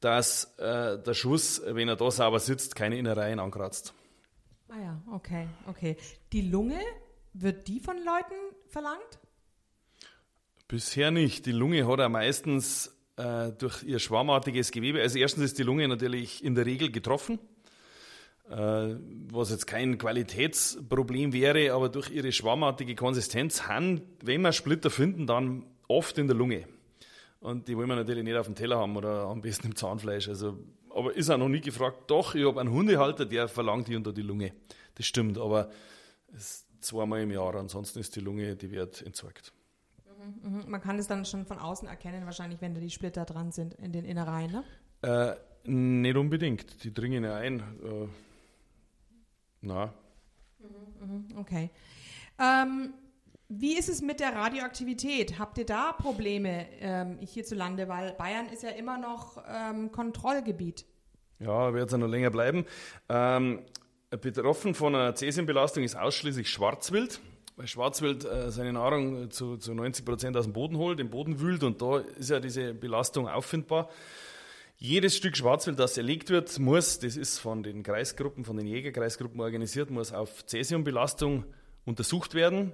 [0.00, 3.94] dass äh, der Schuss, wenn er da sauber sitzt, keine Innereien ankratzt.
[4.68, 5.96] Ah ja, okay, okay.
[6.32, 6.80] Die Lunge,
[7.34, 8.34] wird die von Leuten
[8.68, 9.18] verlangt?
[10.68, 11.46] Bisher nicht.
[11.46, 15.00] Die Lunge hat er meistens äh, durch ihr schwarmartiges Gewebe.
[15.00, 17.38] Also erstens ist die Lunge natürlich in der Regel getroffen,
[18.50, 18.96] äh,
[19.30, 25.26] was jetzt kein Qualitätsproblem wäre, aber durch ihre schwarmartige Konsistenz haben, wenn wir Splitter finden,
[25.26, 26.66] dann oft in der Lunge.
[27.40, 30.28] Und die wollen wir natürlich nicht auf dem Teller haben oder am besten im Zahnfleisch.
[30.28, 32.10] Also, aber ist auch noch nie gefragt.
[32.10, 34.52] Doch, ich habe einen Hundehalter, der verlangt hier unter die Lunge.
[34.94, 35.70] Das stimmt, aber
[36.34, 37.54] es zweimal im Jahr.
[37.56, 39.52] Ansonsten ist die Lunge, die wird entsorgt.
[40.24, 40.70] Mhm, mhm.
[40.70, 43.74] Man kann es dann schon von außen erkennen, wahrscheinlich, wenn da die Splitter dran sind
[43.74, 44.64] in den Innereien, ne?
[45.02, 46.84] Äh, nicht unbedingt.
[46.84, 47.60] Die dringen ja ein.
[47.60, 48.08] Äh,
[49.60, 49.92] na.
[51.00, 51.70] Mhm, okay.
[52.38, 52.94] Ähm,
[53.48, 55.38] wie ist es mit der Radioaktivität?
[55.38, 57.88] Habt ihr da Probleme ähm, hierzulande?
[57.88, 60.86] Weil Bayern ist ja immer noch ähm, Kontrollgebiet.
[61.38, 62.64] Ja, wird es ja noch länger bleiben.
[63.08, 63.62] Ähm,
[64.10, 67.20] betroffen von einer Cäsiumbelastung ist ausschließlich Schwarzwild
[67.56, 71.40] weil Schwarzwild äh, seine Nahrung zu, zu 90 Prozent aus dem Boden holt, den Boden
[71.40, 73.88] wühlt und da ist ja diese Belastung auffindbar.
[74.76, 79.40] Jedes Stück Schwarzwild, das erlegt wird, muss, das ist von den Kreisgruppen, von den Jägerkreisgruppen
[79.40, 81.44] organisiert, muss auf Cäsiumbelastung
[81.84, 82.72] untersucht werden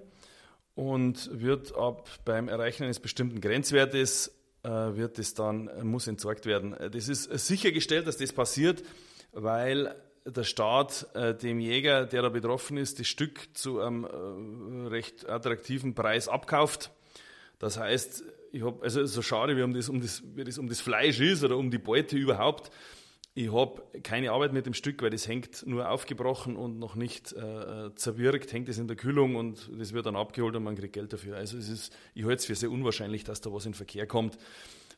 [0.75, 6.75] und wird ab beim Erreichen eines bestimmten Grenzwertes äh, wird es dann muss entsorgt werden.
[6.93, 8.83] Das ist sichergestellt, dass das passiert,
[9.33, 14.89] weil der Staat äh, dem Jäger, der da betroffen ist, das Stück zu einem äh,
[14.89, 16.91] recht attraktiven Preis abkauft.
[17.59, 20.69] Das heißt, ich habe, also so schade, wie, um das, um das, wie das um
[20.69, 22.71] das Fleisch ist oder um die Beute überhaupt,
[23.35, 27.33] ich habe keine Arbeit mit dem Stück, weil das hängt nur aufgebrochen und noch nicht
[27.33, 30.95] äh, zerwirkt, hängt es in der Kühlung und das wird dann abgeholt und man kriegt
[30.95, 31.37] Geld dafür.
[31.37, 34.37] Also es ist, ich halte es für sehr unwahrscheinlich, dass da was in Verkehr kommt.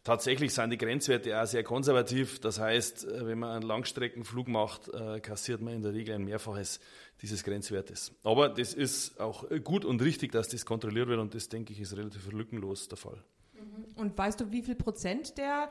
[0.05, 2.41] Tatsächlich sind die Grenzwerte auch sehr konservativ.
[2.41, 6.25] Das heißt, äh, wenn man einen Langstreckenflug macht, äh, kassiert man in der Regel ein
[6.25, 6.81] Mehrfaches
[7.21, 8.13] dieses Grenzwertes.
[8.25, 11.81] Aber das ist auch gut und richtig, dass das kontrolliert wird und das, denke ich,
[11.81, 13.23] ist relativ lückenlos der Fall.
[13.55, 13.85] Mhm.
[13.95, 15.71] Und weißt du, wie viel Prozent der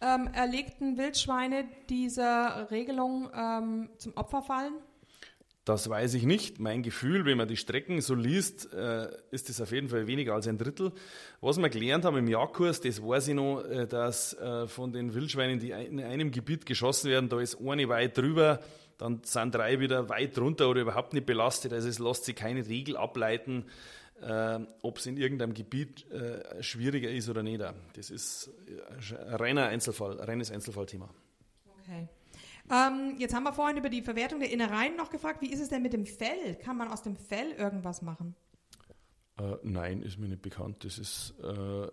[0.00, 4.74] ähm, erlegten Wildschweine dieser Regelung ähm, zum Opfer fallen?
[5.64, 6.58] Das weiß ich nicht.
[6.58, 10.34] Mein Gefühl, wenn man die Strecken so liest, äh, ist es auf jeden Fall weniger
[10.34, 10.90] als ein Drittel.
[11.40, 15.14] Was wir gelernt haben im Jagdkurs, das weiß ich noch, äh, dass äh, von den
[15.14, 18.58] Wildschweinen, die in einem Gebiet geschossen werden, da ist eine weit drüber,
[18.98, 21.72] dann sind drei wieder weit drunter oder überhaupt nicht belastet.
[21.72, 23.64] Also es lässt sich keine Regel ableiten,
[24.82, 26.06] ob es in irgendeinem Gebiet
[26.60, 27.60] schwieriger ist oder nicht.
[27.94, 31.08] Das ist ein reiner Einzelfall, ein reines Einzelfallthema.
[31.80, 32.06] Okay.
[32.70, 35.42] Ähm, jetzt haben wir vorhin über die Verwertung der Innereien noch gefragt.
[35.42, 36.56] Wie ist es denn mit dem Fell?
[36.62, 38.34] Kann man aus dem Fell irgendwas machen?
[39.38, 40.84] Äh, nein, ist mir nicht bekannt.
[40.84, 41.86] Das ist äh,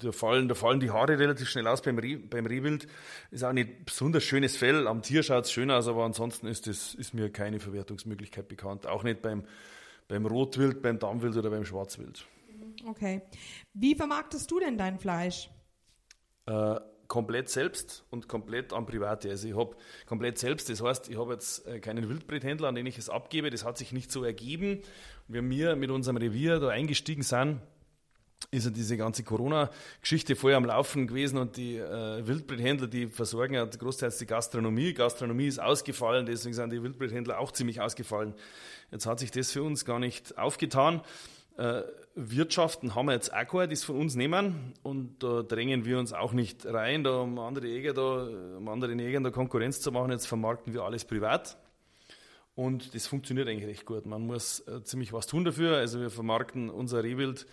[0.00, 2.86] da fallen, da fallen die Haare relativ schnell aus beim, Re, beim Rehwild.
[3.30, 4.86] Ist auch nicht besonders schönes Fell.
[4.86, 8.86] Am Tier schaut es schön aus, aber ansonsten ist, das, ist mir keine Verwertungsmöglichkeit bekannt.
[8.86, 9.44] Auch nicht beim,
[10.08, 12.26] beim Rotwild, beim Dammwild oder beim Schwarzwild.
[12.86, 13.22] Okay.
[13.72, 15.50] Wie vermarktest du denn dein Fleisch?
[16.46, 16.76] Äh,
[17.08, 19.30] komplett selbst und komplett an Private.
[19.30, 22.86] Also ich habe komplett selbst, das heißt, ich habe jetzt äh, keinen Wildbrethändler, an den
[22.86, 23.50] ich es abgebe.
[23.50, 24.82] Das hat sich nicht so ergeben.
[25.28, 27.60] Wenn wir mit unserem Revier da eingestiegen sind,
[28.50, 33.54] ist ja diese ganze Corona-Geschichte vorher am Laufen gewesen und die äh, Wildbrethändler, die versorgen
[33.54, 34.92] ja großteils die Gastronomie.
[34.92, 38.34] Gastronomie ist ausgefallen, deswegen sind die Wildbrethändler auch ziemlich ausgefallen.
[38.90, 41.00] Jetzt hat sich das für uns gar nicht aufgetan.
[41.56, 41.82] Äh,
[42.16, 46.12] Wirtschaften haben wir jetzt auch keine, es von uns nehmen und da drängen wir uns
[46.12, 50.10] auch nicht rein, da um andere Jäger da, um anderen Jägern da Konkurrenz zu machen.
[50.10, 51.56] Jetzt vermarkten wir alles privat.
[52.54, 54.06] Und das funktioniert eigentlich recht gut.
[54.06, 55.76] Man muss äh, ziemlich was tun dafür.
[55.76, 57.46] Also wir vermarkten unser Rehwild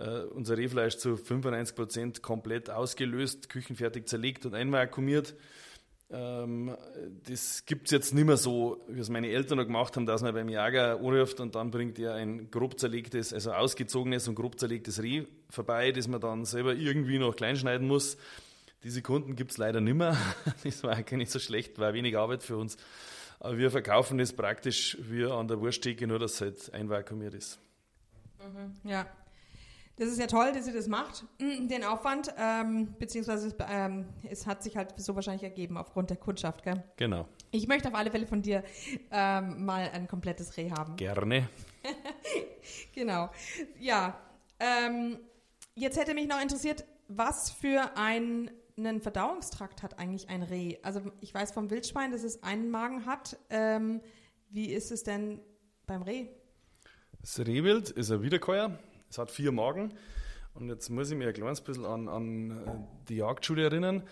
[0.00, 5.34] äh, unser Rehfleisch zu 95 Prozent komplett ausgelöst, küchenfertig zerlegt und einvakuumiert.
[6.12, 6.76] Ähm,
[7.28, 10.22] das gibt es jetzt nicht mehr so, wie es meine Eltern noch gemacht haben, dass
[10.22, 14.58] man beim Jager anruft und dann bringt er ein grob zerlegtes, also ausgezogenes und grob
[14.58, 18.16] zerlegtes Reh vorbei, das man dann selber irgendwie noch kleinschneiden muss.
[18.82, 20.16] Diese Kunden gibt es leider nicht mehr.
[20.64, 22.76] Das war eigentlich nicht so schlecht, war wenig Arbeit für uns.
[23.38, 27.58] Aber wir verkaufen das praktisch wie an der Wursttheke, nur dass es halt einvakuumiert ist.
[28.38, 29.06] Mhm, ja.
[30.00, 34.06] Das ist ja toll, dass ihr das macht, mm, den Aufwand, ähm, beziehungsweise es, ähm,
[34.30, 36.82] es, hat sich halt so wahrscheinlich ergeben aufgrund der Kundschaft, gell?
[36.96, 37.28] Genau.
[37.50, 38.64] Ich möchte auf alle Fälle von dir
[39.10, 40.96] ähm, mal ein komplettes Reh haben.
[40.96, 41.50] Gerne.
[42.94, 43.28] genau.
[43.78, 44.18] Ja.
[44.58, 45.18] Ähm,
[45.74, 50.78] jetzt hätte mich noch interessiert, was für ein, einen Verdauungstrakt hat eigentlich ein Reh?
[50.82, 53.38] Also ich weiß vom Wildschwein, dass es einen Magen hat.
[53.50, 54.00] Ähm,
[54.48, 55.42] wie ist es denn
[55.86, 56.28] beim Reh?
[57.20, 58.78] Das Rehwild ist ein Wiederkäuer
[59.10, 59.92] es hat vier Magen.
[60.54, 64.02] Und jetzt muss ich mich ein kleines bisschen an, an äh, die Jagdschule erinnern.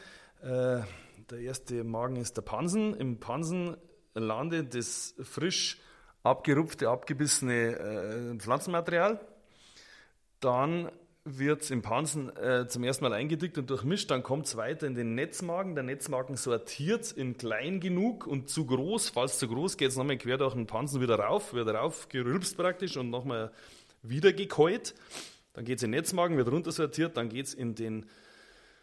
[0.43, 0.83] Äh,
[1.31, 2.95] der erste Magen ist der Pansen.
[2.95, 3.77] Im Pansen
[4.15, 5.81] landet das frisch
[6.23, 9.21] abgerupfte, abgebissene äh, Pflanzenmaterial.
[10.41, 10.91] Dann
[11.25, 14.87] wird es im Pansen äh, zum ersten Mal eingedickt und durchmischt, dann kommt es weiter
[14.87, 15.75] in den Netzmagen.
[15.75, 19.11] Der Netzmagen sortiert in klein genug und zu groß.
[19.11, 22.57] Falls zu groß geht es nochmal quer durch den Pansen wieder rauf, wird rauf gerülpst
[22.57, 23.53] praktisch und nochmal
[24.03, 24.95] wieder gekäut.
[25.53, 28.07] Dann geht es in den Netzmagen, wird runtersortiert, dann geht es in den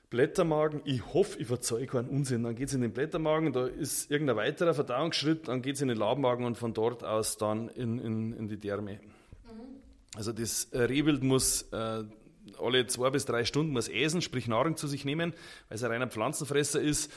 [0.10, 0.82] Blättermagen.
[0.86, 2.44] Ich hoffe, ich verzeihe keinen Unsinn.
[2.44, 5.88] Dann geht es in den Blättermagen, da ist irgendein weiterer Verdauungsschritt, dann geht es in
[5.88, 8.94] den Labmagen und von dort aus dann in, in, in die Därme.
[8.94, 9.00] Mhm.
[10.16, 12.04] Also das Rehwild muss äh,
[12.60, 15.34] alle zwei bis drei Stunden muss essen, sprich Nahrung zu sich nehmen,
[15.68, 17.12] weil es ein reiner Pflanzenfresser ist.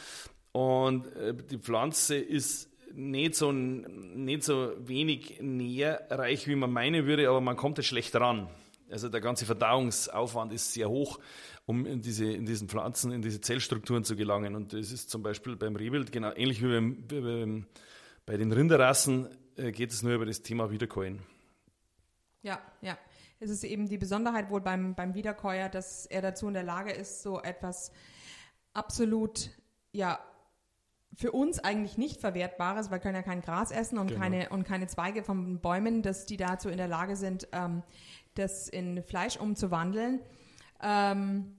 [0.53, 7.29] Und äh, die Pflanze ist nicht so, nicht so wenig nährreich, wie man meinen würde,
[7.29, 8.49] aber man kommt da schlecht ran.
[8.91, 11.21] Also der ganze Verdauungsaufwand ist sehr hoch,
[11.65, 14.57] um in, diese, in diesen Pflanzen, in diese Zellstrukturen zu gelangen.
[14.57, 17.67] Und das ist zum Beispiel beim Rehwild genau ähnlich wie beim, beim,
[18.27, 21.21] bei den Rinderrassen äh, geht es nur über das Thema Wiederkäuen.
[22.43, 22.99] Ja, ja.
[23.39, 26.91] Es ist eben die Besonderheit wohl beim, beim Wiederkäuer, dass er dazu in der Lage
[26.91, 27.93] ist, so etwas
[28.73, 29.51] absolut
[29.93, 30.19] ja,
[31.15, 34.21] für uns eigentlich nicht verwertbares, weil wir können ja kein Gras essen und, genau.
[34.21, 37.83] keine, und keine Zweige von Bäumen, dass die dazu in der Lage sind, ähm,
[38.35, 40.21] das in Fleisch umzuwandeln.
[40.83, 41.57] Ähm,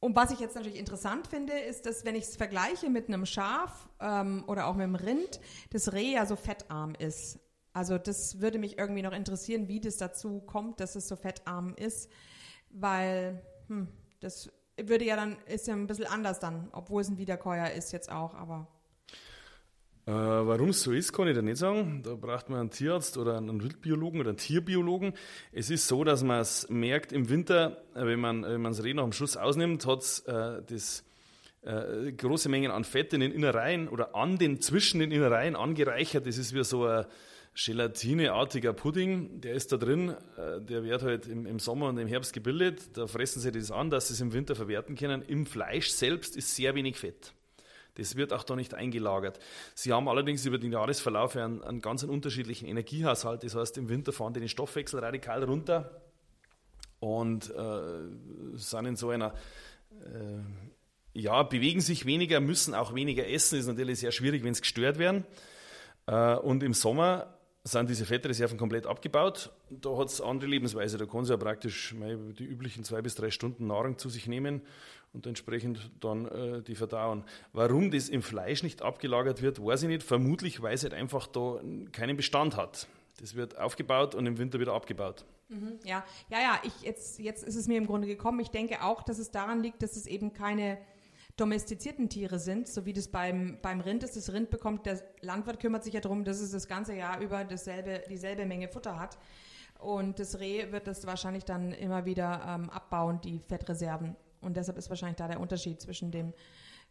[0.00, 3.26] und was ich jetzt natürlich interessant finde, ist, dass wenn ich es vergleiche mit einem
[3.26, 7.40] Schaf ähm, oder auch mit einem Rind, das Reh ja so fettarm ist.
[7.72, 11.74] Also das würde mich irgendwie noch interessieren, wie das dazu kommt, dass es so fettarm
[11.74, 12.10] ist,
[12.70, 13.88] weil hm,
[14.20, 14.50] das
[14.84, 18.10] würde ja dann, ist ja ein bisschen anders dann, obwohl es ein Wiederkäuer ist jetzt
[18.10, 18.68] auch, aber
[20.06, 22.02] äh, Warum es so ist, kann ich dir nicht sagen.
[22.02, 25.12] Da braucht man einen Tierarzt oder einen Wildbiologen oder einen Tierbiologen.
[25.52, 28.94] Es ist so, dass man es merkt im Winter, äh, wenn man, wenn das Reh
[28.94, 30.62] nach dem Schuss ausnimmt, hat es äh,
[31.70, 36.26] äh, große Mengen an Fett in den Innereien oder an den, zwischen den Innereien angereichert.
[36.26, 37.04] Das ist wie so ein
[37.64, 39.40] gelatineartiger Pudding.
[39.40, 40.14] Der ist da drin.
[40.36, 42.96] Äh, der wird halt im, im, Sommer und im Herbst gebildet.
[42.96, 45.22] Da fressen sie das an, dass sie es im Winter verwerten können.
[45.22, 47.32] Im Fleisch selbst ist sehr wenig Fett.
[47.94, 49.40] Das wird auch da nicht eingelagert.
[49.74, 53.42] Sie haben allerdings über den Jahresverlauf einen, einen ganz unterschiedlichen Energiehaushalt.
[53.42, 56.00] Das heißt, im Winter fahren die den Stoffwechsel radikal runter
[57.00, 59.34] und äh, sind in so einer,
[59.90, 63.58] äh, ja, bewegen sich weniger, müssen auch weniger essen.
[63.58, 65.24] Ist natürlich sehr schwierig, wenn sie gestört werden.
[66.06, 67.37] Äh, und im Sommer
[67.70, 69.50] sind diese Fettreserven komplett abgebaut.
[69.70, 70.98] Da hat es andere Lebensweise.
[70.98, 71.94] Da kann sie ja praktisch
[72.38, 74.62] die üblichen zwei bis drei Stunden Nahrung zu sich nehmen
[75.12, 77.24] und entsprechend dann äh, die verdauen.
[77.52, 80.02] Warum das im Fleisch nicht abgelagert wird, weiß ich nicht.
[80.02, 81.60] Vermutlich, weil es halt einfach da
[81.92, 82.88] keinen Bestand hat.
[83.20, 85.24] Das wird aufgebaut und im Winter wieder abgebaut.
[85.48, 86.60] Mhm, ja, ja, ja.
[86.62, 88.38] Ich, jetzt, jetzt ist es mir im Grunde gekommen.
[88.40, 90.78] Ich denke auch, dass es daran liegt, dass es eben keine
[91.38, 94.16] domestizierten Tiere sind, so wie das beim, beim Rind ist.
[94.16, 97.44] Das Rind bekommt, der Landwirt kümmert sich ja darum, dass es das ganze Jahr über
[97.44, 99.18] dasselbe, dieselbe Menge Futter hat.
[99.78, 104.16] Und das Reh wird das wahrscheinlich dann immer wieder ähm, abbauen, die Fettreserven.
[104.40, 106.34] Und deshalb ist wahrscheinlich da der Unterschied zwischen dem,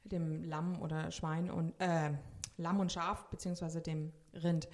[0.06, 2.12] dem Lamm oder Schwein und äh,
[2.58, 4.70] Lamm und Schaf, beziehungsweise dem Rind.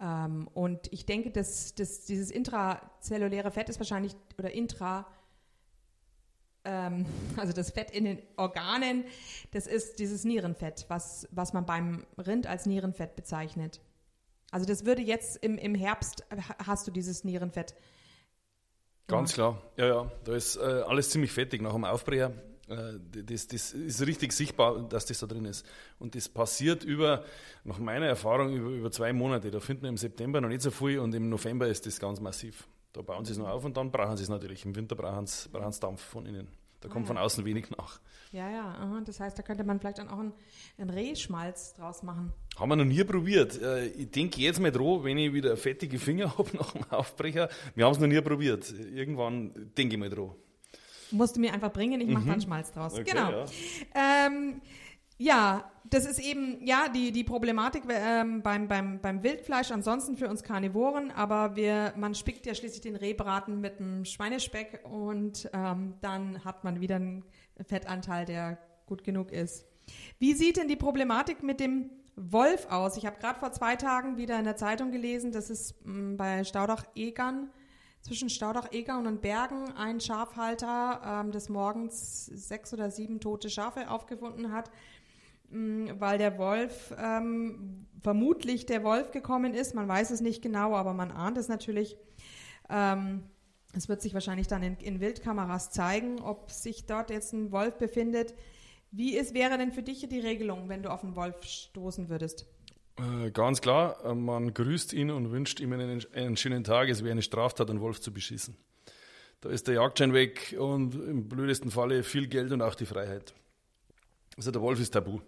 [0.00, 5.06] Ähm, und ich denke, dass, dass dieses intrazelluläre Fett ist wahrscheinlich, oder intra,
[6.66, 9.04] ähm, also das Fett in den Organen,
[9.52, 13.80] das ist dieses Nierenfett, was, was man beim Rind als Nierenfett bezeichnet.
[14.50, 16.24] Also das würde jetzt im, im Herbst,
[16.66, 17.74] hast du dieses Nierenfett.
[19.06, 20.12] Ganz klar, ja, ja.
[20.24, 22.32] Da ist äh, alles ziemlich fettig nach dem Aufbrecher.
[22.68, 25.64] Äh, das, das, ist richtig sichtbar, dass das da drin ist.
[25.98, 27.24] Und das passiert über,
[27.62, 29.50] nach meiner Erfahrung, über, über zwei Monate.
[29.50, 32.20] Da finden wir im September noch nicht so viel und im November ist das ganz
[32.20, 32.66] massiv.
[32.96, 34.64] Da bauen sie es noch auf und dann brauchen sie es natürlich.
[34.64, 36.48] Im Winter brauchen sie, brauchen sie Dampf von innen.
[36.80, 37.14] Da kommt ah, ja.
[37.14, 38.00] von außen wenig nach.
[38.32, 39.02] Ja, ja, aha.
[39.04, 40.32] das heißt, da könnte man vielleicht dann auch einen,
[40.78, 42.32] einen Rehschmalz draus machen.
[42.58, 43.60] Haben wir noch nie probiert.
[43.60, 47.50] Äh, ich denke jetzt mal dran, wenn ich wieder fettige Finger habe nach dem Aufbrecher.
[47.74, 48.72] Wir haben es noch nie probiert.
[48.72, 50.30] Irgendwann denke ich mal dran.
[51.10, 52.30] Musst du mir einfach bringen, ich mache mhm.
[52.30, 52.94] dann Schmalz draus.
[52.94, 53.30] Okay, genau.
[53.30, 53.46] Ja.
[54.26, 54.62] Ähm,
[55.18, 60.28] ja, das ist eben ja die, die Problematik ähm, beim, beim, beim Wildfleisch, ansonsten für
[60.28, 65.94] uns Karnivoren, aber wir, man spickt ja schließlich den Rehbraten mit einem Schweinespeck und ähm,
[66.00, 67.24] dann hat man wieder einen
[67.66, 69.64] Fettanteil, der gut genug ist.
[70.18, 72.96] Wie sieht denn die Problematik mit dem Wolf aus?
[72.96, 76.44] Ich habe gerade vor zwei Tagen wieder in der Zeitung gelesen, dass es m, bei
[76.44, 77.50] Staudach-Egern
[78.00, 84.52] zwischen Staudach-Egern und Bergen ein Schafhalter ähm, des Morgens sechs oder sieben tote Schafe aufgefunden
[84.52, 84.95] hat Mm,
[85.50, 89.74] weil der Wolf ähm, vermutlich der Wolf gekommen ist.
[89.74, 91.96] Man weiß es nicht genau, aber man ahnt es natürlich.
[92.68, 93.24] Ähm,
[93.74, 97.76] es wird sich wahrscheinlich dann in, in, Wildkameras zeigen, ob sich dort jetzt ein Wolf
[97.78, 98.34] befindet.
[98.90, 102.46] Wie ist, wäre denn für dich die Regelung, wenn du auf einen Wolf stoßen würdest?
[102.98, 106.88] Äh, ganz klar, äh, man grüßt ihn und wünscht ihm einen, einen schönen Tag.
[106.88, 108.56] Es wäre eine Straftat, einen Wolf zu beschießen.
[109.42, 113.34] Da ist der Jagdschein weg und im blödesten Falle viel Geld und auch die Freiheit.
[114.36, 115.20] Also der Wolf ist tabu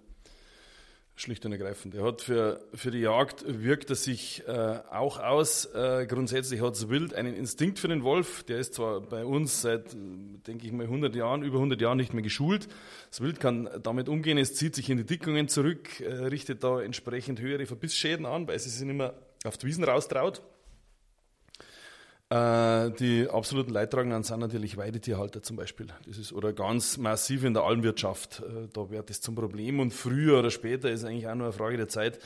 [1.21, 1.95] schlicht und ergreifend.
[1.95, 5.67] Er hat für, für die Jagd wirkt er sich äh, auch aus.
[5.67, 8.45] Äh, grundsätzlich hat das Wild einen Instinkt für den Wolf.
[8.45, 9.95] Der ist zwar bei uns seit,
[10.47, 12.69] denke ich mal, 100 Jahren, über 100 Jahren nicht mehr geschult.
[13.11, 14.39] Das Wild kann damit umgehen.
[14.39, 18.57] Es zieht sich in die Dickungen zurück, äh, richtet da entsprechend höhere Verbissschäden an, weil
[18.57, 20.43] es sich nicht mehr auf die Wiesen raustraut.
[22.31, 25.87] Äh, die absoluten Leidtragenden sind natürlich Weidetierhalter zum Beispiel.
[26.07, 28.41] Das ist, oder ganz massiv in der Almwirtschaft.
[28.41, 31.53] Äh, da wird das zum Problem und früher oder später ist eigentlich auch nur eine
[31.55, 32.19] Frage der Zeit,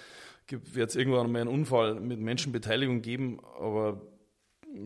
[0.49, 4.03] wird es irgendwann mal einen Unfall mit Menschenbeteiligung geben, aber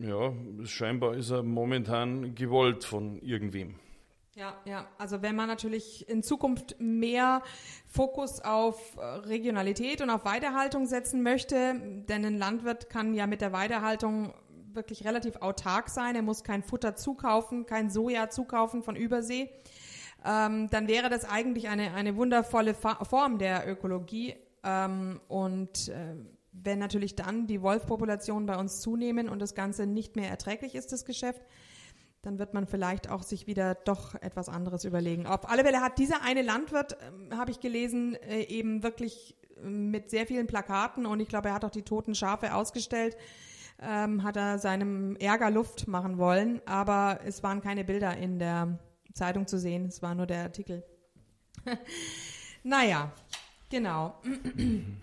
[0.01, 0.33] ja,
[0.65, 3.75] scheinbar ist er momentan gewollt von irgendwem.
[4.35, 7.41] Ja, ja, also wenn man natürlich in Zukunft mehr
[7.87, 13.51] Fokus auf Regionalität und auf Weidehaltung setzen möchte, denn ein Landwirt kann ja mit der
[13.51, 14.31] Weidehaltung
[14.77, 16.15] wirklich relativ autark sein.
[16.15, 19.49] Er muss kein Futter zukaufen, kein Soja zukaufen von Übersee.
[20.25, 24.35] Ähm, dann wäre das eigentlich eine, eine wundervolle Fa Form der Ökologie.
[24.63, 26.15] Ähm, und äh,
[26.51, 30.91] wenn natürlich dann die Wolfpopulationen bei uns zunehmen und das Ganze nicht mehr erträglich ist,
[30.91, 31.41] das Geschäft,
[32.21, 35.27] dann wird man vielleicht auch sich wieder doch etwas anderes überlegen.
[35.27, 39.69] Auf alle Fälle hat dieser eine Landwirt, äh, habe ich gelesen, äh, eben wirklich äh,
[39.69, 43.15] mit sehr vielen Plakaten und ich glaube, er hat auch die toten Schafe ausgestellt
[43.81, 48.79] ähm, hat er seinem Ärger Luft machen wollen, aber es waren keine Bilder in der
[49.13, 50.83] Zeitung zu sehen, es war nur der Artikel.
[52.63, 53.11] naja,
[53.69, 54.21] genau.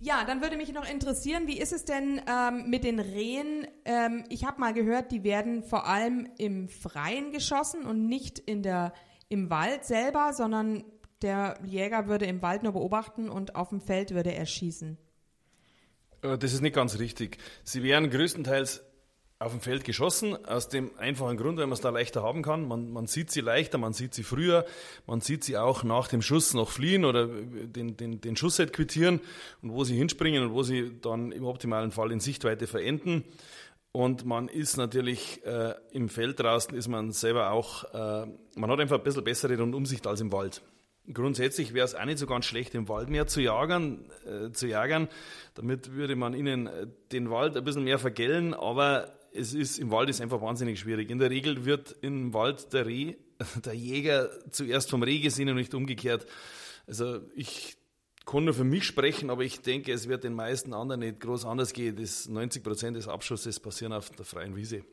[0.00, 3.66] Ja, dann würde mich noch interessieren, wie ist es denn ähm, mit den Rehen?
[3.86, 8.62] Ähm, ich habe mal gehört, die werden vor allem im Freien geschossen und nicht in
[8.62, 8.92] der,
[9.30, 10.84] im Wald selber, sondern
[11.22, 14.98] der Jäger würde im Wald nur beobachten und auf dem Feld würde er schießen.
[16.24, 17.38] Äh, das ist nicht ganz richtig.
[17.62, 18.82] Sie werden größtenteils
[19.40, 22.66] auf dem Feld geschossen, aus dem einfachen Grund, weil man es da leichter haben kann.
[22.66, 24.64] Man, man sieht sie leichter, man sieht sie früher,
[25.06, 29.20] man sieht sie auch nach dem Schuss noch fliehen oder den, den, den Schussset quittieren
[29.60, 33.24] und wo sie hinspringen und wo sie dann im optimalen Fall in Sichtweite verenden.
[33.92, 38.80] Und man ist natürlich äh, im Feld draußen, ist man selber auch, äh, man hat
[38.80, 40.62] einfach ein bisschen bessere Rundumsicht als im Wald.
[41.12, 44.66] Grundsätzlich wäre es auch nicht so ganz schlecht, im Wald mehr zu jagen, äh, zu
[44.66, 45.08] jagen.
[45.54, 49.90] Damit würde man ihnen äh, den Wald ein bisschen mehr vergällen, aber es ist, im
[49.90, 51.10] Wald ist einfach wahnsinnig schwierig.
[51.10, 53.16] In der Regel wird im Wald der Reh,
[53.64, 56.26] der Jäger zuerst vom Reh gesehen und nicht umgekehrt.
[56.86, 57.76] Also ich
[58.24, 61.44] kann nur für mich sprechen, aber ich denke, es wird den meisten anderen nicht groß
[61.44, 61.96] anders gehen.
[61.96, 64.84] Das 90 Prozent des Abschusses passieren auf der freien Wiese.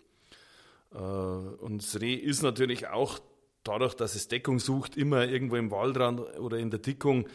[0.94, 3.20] Äh, und das Reh ist natürlich auch
[3.64, 7.28] dadurch, dass es Deckung sucht, immer irgendwo im Waldrand oder in der Dickung.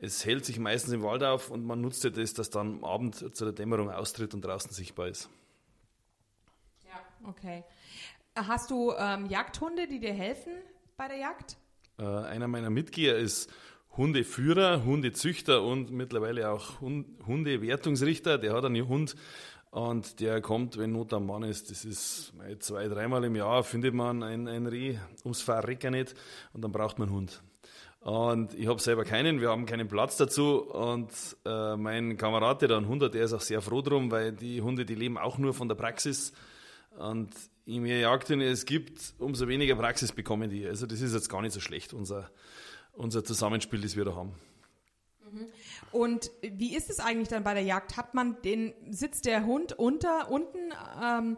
[0.00, 2.84] Es hält sich meistens im Wald auf und man nutzt ja das, dass dann am
[2.84, 5.28] Abend zu der Dämmerung austritt und draußen sichtbar ist.
[6.84, 7.64] Ja, okay.
[8.36, 10.52] Hast du ähm, Jagdhunde, die dir helfen
[10.96, 11.56] bei der Jagd?
[11.98, 13.50] Äh, einer meiner Mitglieder ist
[13.96, 18.38] Hundeführer, Hundezüchter und mittlerweile auch Hundewertungsrichter.
[18.38, 19.14] Der hat einen Hund
[19.74, 21.68] und der kommt, wenn Not am Mann ist.
[21.68, 26.14] Das ist zwei, dreimal im Jahr findet man ein, ein Reh ums Verrecken nicht
[26.52, 27.42] und dann braucht man einen Hund.
[27.98, 30.60] Und ich habe selber keinen, wir haben keinen Platz dazu.
[30.60, 31.10] Und
[31.44, 34.30] äh, mein Kamerad, der da einen Hund hat, der ist auch sehr froh drum, weil
[34.30, 36.32] die Hunde, die leben auch nur von der Praxis.
[36.96, 37.30] Und
[37.64, 40.64] je mehr Jagdhunde es gibt, umso weniger Praxis bekommen die.
[40.64, 42.30] Also das ist jetzt gar nicht so schlecht, unser,
[42.92, 44.34] unser Zusammenspiel, das wir da haben.
[45.92, 47.96] Und wie ist es eigentlich dann bei der Jagd?
[47.96, 50.72] Hat man den, sitzt der Hund unter, unten
[51.02, 51.36] ähm,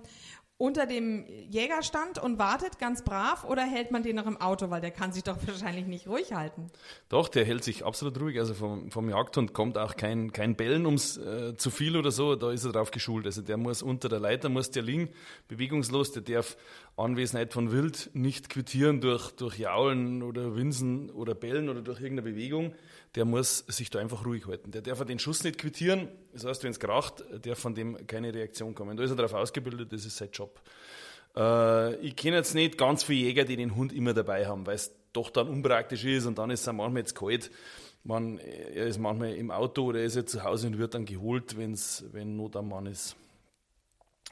[0.59, 4.81] unter dem Jägerstand und wartet ganz brav oder hält man den noch im Auto, weil
[4.81, 6.71] der kann sich doch wahrscheinlich nicht ruhig halten?
[7.11, 8.39] Doch, der hält sich absolut ruhig.
[8.39, 12.37] Also vom, vom Jagdhund kommt auch kein, kein Bellen ums äh, zu viel oder so,
[12.37, 13.27] da ist er drauf geschult.
[13.27, 15.11] Also der muss unter der Leiter, muss der liegen,
[15.49, 16.57] bewegungslos, der darf
[16.97, 22.31] Anwesenheit von Wild nicht quittieren durch, durch Jaulen oder Winsen oder Bellen oder durch irgendeine
[22.33, 22.75] Bewegung.
[23.15, 24.71] Der muss sich da einfach ruhig halten.
[24.71, 26.09] Der darf den Schuss nicht quittieren.
[26.33, 28.97] Das heißt, wenn es kracht, darf von dem keine Reaktion kommen.
[28.97, 30.61] Da ist er darauf ausgebildet, das ist sein Job.
[31.37, 34.77] Äh, ich kenne jetzt nicht ganz viele Jäger, die den Hund immer dabei haben, weil
[34.77, 37.51] es doch dann unpraktisch ist und dann ist es manchmal jetzt kalt.
[38.05, 41.05] Man, er ist manchmal im Auto oder er ist jetzt zu Hause und wird dann
[41.05, 43.17] geholt, wenn's, wenn Not am Mann ist.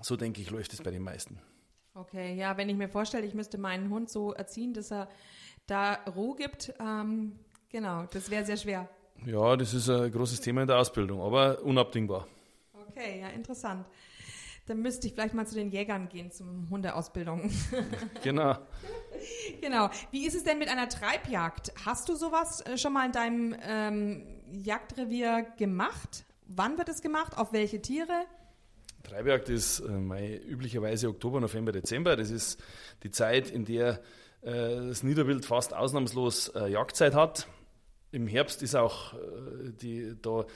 [0.00, 1.38] So denke ich, läuft es bei den meisten.
[1.94, 5.08] Okay, ja, wenn ich mir vorstelle, ich müsste meinen Hund so erziehen, dass er
[5.66, 7.38] da Ruhe gibt, ähm,
[7.68, 8.88] genau, das wäre sehr schwer.
[9.24, 12.26] Ja, das ist ein großes Thema in der Ausbildung, aber unabdingbar.
[12.88, 13.86] Okay, ja, interessant.
[14.66, 17.50] Dann müsste ich vielleicht mal zu den Jägern gehen, zum Hundeausbildung.
[18.22, 18.56] Genau.
[19.60, 19.90] genau.
[20.10, 21.72] Wie ist es denn mit einer Treibjagd?
[21.84, 26.24] Hast du sowas äh, schon mal in deinem ähm, Jagdrevier gemacht?
[26.46, 27.36] Wann wird es gemacht?
[27.36, 28.24] Auf welche Tiere?
[29.04, 32.16] Treibjagd ist äh, üblicherweise Oktober, November, Dezember.
[32.16, 32.60] Das ist
[33.02, 34.00] die Zeit, in der
[34.42, 37.46] äh, das Niederwild fast ausnahmslos äh, Jagdzeit hat.
[38.12, 40.46] Im Herbst ist auch äh, die, da,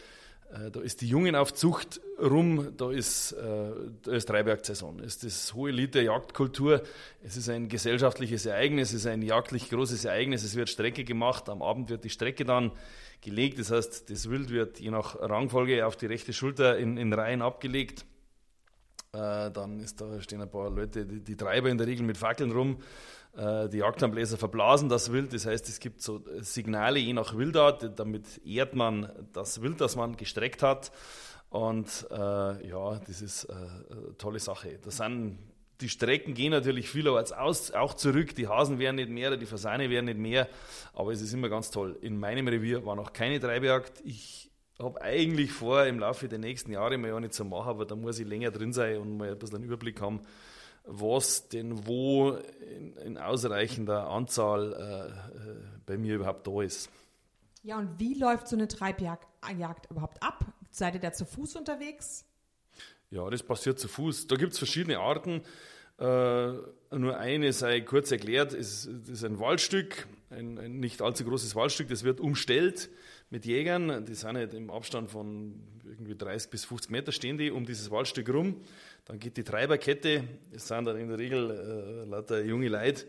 [0.53, 3.71] äh, da ist die Jungenaufzucht rum, da ist, äh,
[4.03, 5.01] da ist Treibjagdsaison.
[5.01, 6.83] Es ist das hohe Lied der Jagdkultur.
[7.23, 10.43] Es ist ein gesellschaftliches Ereignis, es ist ein jagdlich großes Ereignis.
[10.43, 12.73] Es wird Strecke gemacht, am Abend wird die Strecke dann
[13.21, 13.59] gelegt.
[13.59, 17.43] Das heißt, das Wild wird je nach Rangfolge auf die rechte Schulter in, in Reihen
[17.43, 18.07] abgelegt.
[19.13, 22.19] Äh, dann ist da stehen ein paar Leute, die, die Treiber in der Regel mit
[22.19, 22.79] Fackeln rum.
[23.37, 25.33] Äh, die Jagdlandbläser verblasen das Wild.
[25.33, 27.99] Das heißt, es gibt so Signale je nach Wildart.
[27.99, 30.93] Damit ehrt man das Wild, das man gestreckt hat.
[31.51, 34.79] Und äh, ja, das ist eine tolle Sache.
[34.85, 35.39] Das sind
[35.81, 38.35] die Strecken gehen natürlich vielerorts aus, auch zurück.
[38.35, 40.49] Die Hasen werden nicht mehr, die Fasane werden nicht mehr.
[40.93, 41.97] Aber es ist immer ganz toll.
[42.01, 44.01] In meinem Revier war noch keine Treibjagd.
[44.05, 44.48] Ich
[44.81, 47.97] habe eigentlich vor, im Laufe der nächsten Jahre mal ja nicht zu machen, aber da
[47.97, 50.21] muss ich länger drin sein und mal ein bisschen einen Überblick haben,
[50.85, 52.39] was denn wo
[52.77, 55.55] in, in ausreichender Anzahl äh, äh
[55.87, 56.91] bei mir überhaupt da ist.
[57.63, 59.27] Ja, und wie läuft so eine Treibjagd
[59.57, 60.45] Jagd überhaupt ab?
[60.71, 62.27] Seid ihr da zu Fuß unterwegs?
[63.11, 64.27] Ja, das passiert zu Fuß.
[64.27, 65.43] Da gibt es verschiedene Arten.
[65.99, 66.53] Äh,
[66.97, 71.89] nur eine sei kurz erklärt, ist, ist ein Waldstück, ein, ein, nicht allzu großes Waldstück,
[71.89, 72.89] das wird umstellt
[73.31, 75.55] mit Jägern, die sind halt im Abstand von
[75.85, 78.61] irgendwie 30 bis 50 Meter stehen die um dieses Waldstück rum.
[79.05, 83.07] Dann geht die Treiberkette, es sind dann in der Regel äh, lauter junge Leute,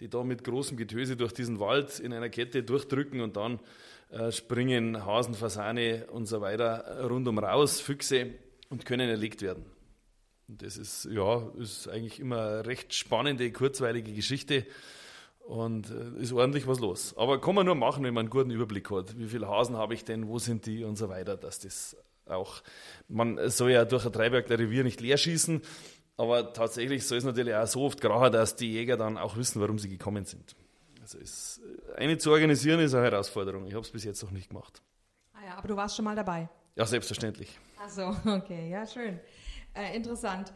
[0.00, 3.60] die da mit großem Getöse durch diesen Wald in einer Kette durchdrücken und dann
[4.10, 8.34] äh, springen Hasen, Fasane und so weiter rundum raus, Füchse
[8.70, 9.64] und können erlegt werden.
[10.48, 14.66] Und das ist, ja, ist eigentlich immer eine recht spannende, kurzweilige Geschichte
[15.46, 17.14] und äh, ist ordentlich was los.
[17.16, 19.18] Aber kann man nur machen, wenn man einen guten Überblick hat.
[19.18, 22.62] Wie viele Hasen habe ich denn, wo sind die und so weiter, dass das auch,
[23.08, 25.62] man soll ja durch ein Treibjagd Revier nicht leer schießen,
[26.16, 29.60] aber tatsächlich soll es natürlich auch so oft grachen, dass die Jäger dann auch wissen,
[29.60, 30.54] warum sie gekommen sind.
[31.00, 31.60] Also ist,
[31.96, 33.66] eine zu organisieren ist eine Herausforderung.
[33.66, 34.82] Ich habe es bis jetzt noch nicht gemacht.
[35.32, 36.48] Ah ja, aber du warst schon mal dabei.
[36.76, 37.58] Ja, selbstverständlich.
[37.82, 39.18] Ach so, okay, ja, schön.
[39.74, 40.52] Äh, interessant.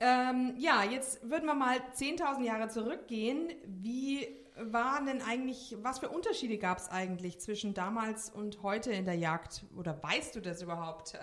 [0.00, 3.48] Ähm, ja, jetzt würden wir mal 10.000 Jahre zurückgehen.
[3.66, 9.04] Wie waren denn eigentlich, was für Unterschiede gab es eigentlich zwischen damals und heute in
[9.04, 9.64] der Jagd?
[9.76, 11.14] Oder weißt du das überhaupt?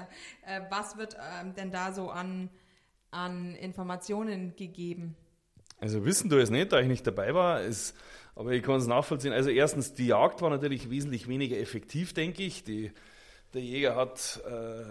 [0.46, 2.50] Äh, was wird ähm, denn da so an,
[3.12, 5.16] an Informationen gegeben?
[5.80, 7.96] Also wissen du es nicht, da ich nicht dabei war, ist,
[8.36, 9.34] aber ich kann es nachvollziehen.
[9.34, 12.64] Also erstens, die Jagd war natürlich wesentlich weniger effektiv, denke ich.
[12.64, 12.92] Die,
[13.54, 14.84] der Jäger hat äh,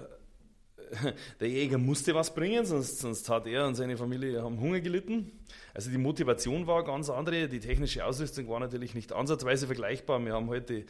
[1.41, 5.33] der Jäger musste was bringen, sonst, sonst hat er und seine Familie haben Hunger gelitten.
[5.73, 10.25] Also die Motivation war ganz andere, die technische Ausrüstung war natürlich nicht ansatzweise vergleichbar.
[10.25, 10.85] Wir haben heute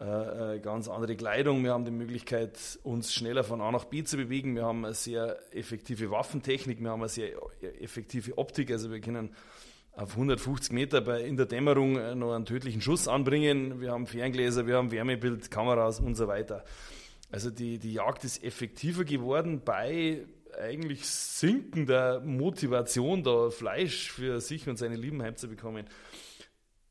[0.00, 4.02] äh, äh, ganz andere Kleidung, wir haben die Möglichkeit, uns schneller von A nach B
[4.02, 7.30] zu bewegen, wir haben eine sehr effektive Waffentechnik, wir haben eine sehr
[7.80, 9.30] effektive Optik, also wir können
[9.92, 14.08] auf 150 Meter bei, in der Dämmerung äh, noch einen tödlichen Schuss anbringen, wir haben
[14.08, 16.64] Ferngläser, wir haben Wärmebild, Kameras und so weiter.
[17.34, 20.24] Also die, die Jagd ist effektiver geworden bei
[20.56, 25.86] eigentlich sinkender Motivation, da Fleisch für sich und seine Lieben heimzubekommen.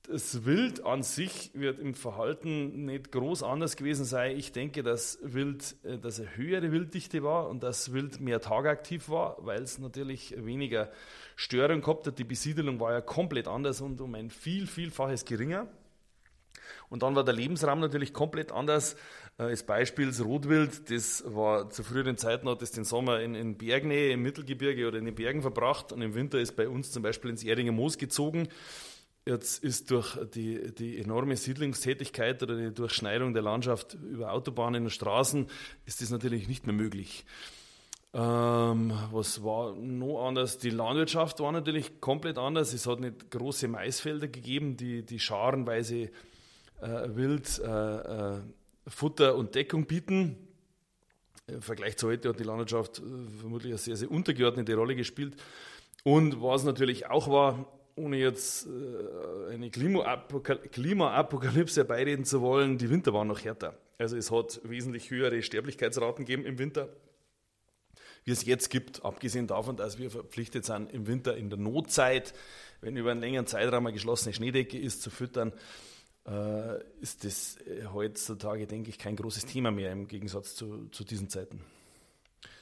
[0.06, 4.36] Das Wild an sich wird im Verhalten nicht groß anders gewesen sein.
[4.36, 9.08] Ich denke, dass Wild, äh, dass eine höhere Wilddichte war und dass Wild mehr tagaktiv
[9.08, 10.92] war, weil es natürlich weniger
[11.38, 12.20] Störung gehabt hat.
[12.20, 15.70] Die Besiedelung war ja komplett anders und um ein viel, vielfaches geringer.
[16.90, 18.96] Und dann war der Lebensraum natürlich komplett anders.
[19.38, 23.36] Äh, als Beispiel das Rotwild, das war zu früheren Zeiten hat es den Sommer in,
[23.36, 26.92] in Bergnähe, im Mittelgebirge oder in den Bergen verbracht und im Winter ist bei uns
[26.92, 28.48] zum Beispiel ins Eringer Moos gezogen.
[29.26, 34.90] Jetzt ist durch die, die enorme Siedlungstätigkeit oder die Durchschneidung der Landschaft über Autobahnen und
[34.90, 35.48] Straßen
[35.86, 37.26] ist das natürlich nicht mehr möglich.
[38.14, 40.58] Ähm, was war noch anders?
[40.58, 42.74] Die Landwirtschaft war natürlich komplett anders.
[42.74, 46.12] Es hat nicht große Maisfelder gegeben, die, die scharenweise
[46.82, 48.40] äh, Wild äh, äh,
[48.88, 50.38] Futter und Deckung bieten.
[51.48, 53.02] Im Vergleich zu heute hat die Landwirtschaft äh,
[53.40, 55.36] vermutlich eine sehr, sehr untergeordnete Rolle gespielt.
[56.04, 57.66] Und was natürlich auch war,
[57.96, 63.78] ohne jetzt äh, eine Klimaapokalypse herbeireden zu wollen, die Winter waren noch härter.
[63.98, 66.90] Also es hat wesentlich höhere Sterblichkeitsraten gegeben im Winter,
[68.26, 72.34] wie es jetzt gibt, abgesehen davon, dass wir verpflichtet sind, im Winter in der Notzeit,
[72.82, 75.54] wenn über einen längeren Zeitraum eine geschlossene Schneedecke ist, zu füttern,
[77.02, 81.30] ist das äh, heutzutage, denke ich, kein großes Thema mehr im Gegensatz zu, zu diesen
[81.30, 81.62] Zeiten.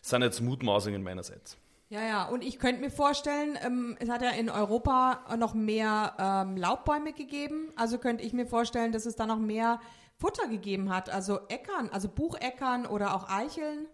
[0.02, 1.58] Das sind jetzt Mutmaßungen meinerseits.
[1.90, 6.16] Ja, ja, und ich könnte mir vorstellen, ähm, es hat ja in Europa noch mehr
[6.18, 7.72] ähm, Laubbäume gegeben.
[7.76, 9.82] Also könnte ich mir vorstellen, dass es da noch mehr
[10.18, 11.10] Futter gegeben hat.
[11.10, 13.88] Also Äckern, also Bucheckern oder auch Eicheln.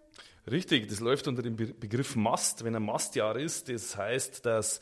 [0.49, 2.63] Richtig, das läuft unter dem Begriff Mast.
[2.63, 4.79] Wenn ein Mastjahr ist, das heißt, dass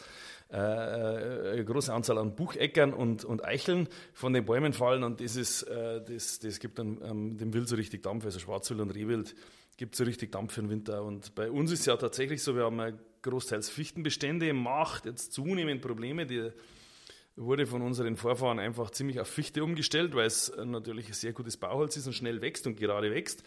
[0.56, 5.20] äh, äh, eine große Anzahl an Bucheckern und, und Eicheln von den Bäumen fallen und
[5.20, 8.80] das, ist, äh, das, das gibt dann ähm, dem Wild so richtig Dampf, also Schwarzwild
[8.80, 9.36] und Rehwild
[9.76, 11.04] gibt so richtig Dampf für den Winter.
[11.04, 15.82] Und bei uns ist es ja tatsächlich so, wir haben großteils Fichtenbestände, macht jetzt zunehmend
[15.82, 16.52] Probleme, die
[17.36, 21.58] wurde von unseren Vorfahren einfach ziemlich auf Fichte umgestellt, weil es natürlich ein sehr gutes
[21.58, 23.44] Bauholz ist und schnell wächst und gerade wächst.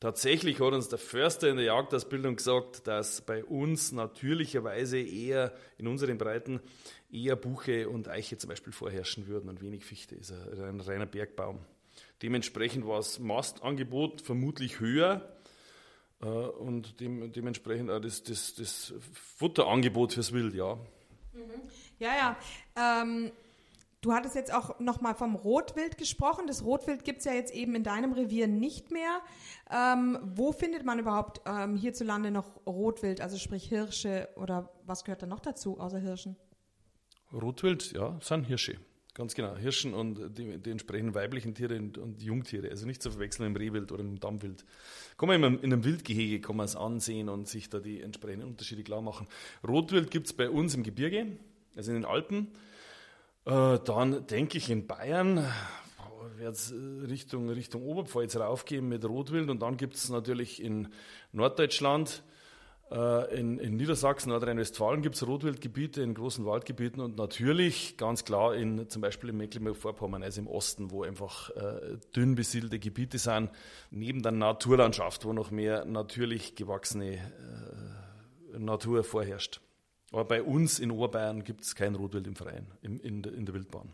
[0.00, 5.88] Tatsächlich hat uns der Förster in der Jagdausbildung gesagt, dass bei uns natürlicherweise eher in
[5.88, 6.60] unseren Breiten
[7.10, 10.14] eher Buche und Eiche zum Beispiel vorherrschen würden und wenig Fichte.
[10.14, 11.58] Ist ein reiner Bergbaum.
[12.22, 15.36] Dementsprechend war das Mastangebot vermutlich höher
[16.20, 18.94] äh, und dem, dementsprechend auch das, das, das
[19.36, 20.74] Futterangebot fürs Wild, ja.
[21.32, 21.62] Mhm.
[21.98, 22.36] Ja,
[22.76, 23.02] ja.
[23.02, 23.32] Ähm
[24.00, 26.46] Du hattest jetzt auch nochmal vom Rotwild gesprochen.
[26.46, 29.20] Das Rotwild gibt es ja jetzt eben in deinem Revier nicht mehr.
[29.70, 35.22] Ähm, wo findet man überhaupt ähm, hierzulande noch Rotwild, also sprich Hirsche oder was gehört
[35.22, 36.36] da noch dazu außer Hirschen?
[37.32, 38.78] Rotwild, ja, sind Hirsche.
[39.14, 42.70] Ganz genau, Hirschen und die, die entsprechenden weiblichen Tiere und, und, Jungtiere.
[42.70, 44.64] Also nicht zu verwechseln im Rehwild oder im Dammwild.
[45.16, 48.84] Kann man in einem Wildgehege kann man es ansehen und sich da die entsprechenden Unterschiede
[48.84, 49.26] klar machen.
[49.66, 51.36] Rotwild gibt es bei uns im Gebirge,
[51.74, 52.52] also in den Alpen.
[53.44, 55.46] Äh, dann denke ich in Bayern
[56.38, 56.72] wird es
[57.08, 60.88] Richtung, Richtung Oberpfalz raufgehen mit Rotwild und dann gibt es natürlich in
[61.32, 62.22] Norddeutschland,
[62.90, 68.54] äh, in, in, Niedersachsen, Nordrhein-Westfalen gibt es Rotwildgebiete in großen Waldgebieten und natürlich ganz klar
[68.54, 73.50] in zum Beispiel in Mecklenburg-Vorpommern, also im Osten, wo einfach äh, dünn besiedelte Gebiete sind,
[73.90, 79.60] neben der Naturlandschaft, wo noch mehr natürlich gewachsene äh, Natur vorherrscht.
[80.12, 83.44] Aber bei uns in Oberbayern gibt es kein Rotwild im Verein, im, in, der, in
[83.44, 83.92] der Wildbahn.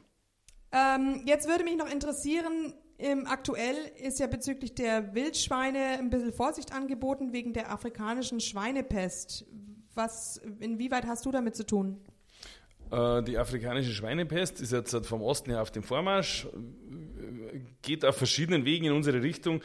[0.72, 6.32] Ähm, jetzt würde mich noch interessieren, im, aktuell ist ja bezüglich der Wildschweine ein bisschen
[6.32, 9.46] Vorsicht angeboten wegen der afrikanischen Schweinepest.
[9.94, 12.00] Was, inwieweit hast du damit zu tun?
[12.90, 16.46] Äh, die afrikanische Schweinepest ist jetzt vom Osten her auf dem Vormarsch,
[17.82, 19.60] geht auf verschiedenen Wegen in unsere Richtung.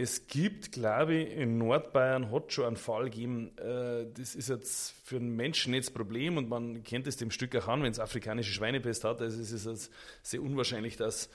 [0.00, 3.50] Es gibt, glaube ich, in Nordbayern hat schon einen Fall gegeben.
[3.58, 7.32] Äh, das ist jetzt für einen Menschen nicht das Problem und man kennt es dem
[7.32, 9.20] Stück auch an, wenn es afrikanische Schweinepest hat.
[9.20, 9.90] Also es ist es
[10.22, 11.28] sehr unwahrscheinlich, dass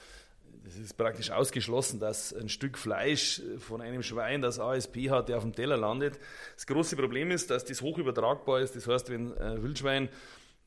[0.65, 5.35] es ist praktisch ausgeschlossen, dass ein Stück Fleisch von einem Schwein das ASP hat, der
[5.35, 6.17] auf dem Teller landet.
[6.55, 8.77] Das große Problem ist, dass das hoch übertragbar ist.
[8.77, 10.07] Das heißt, wenn ein Wildschwein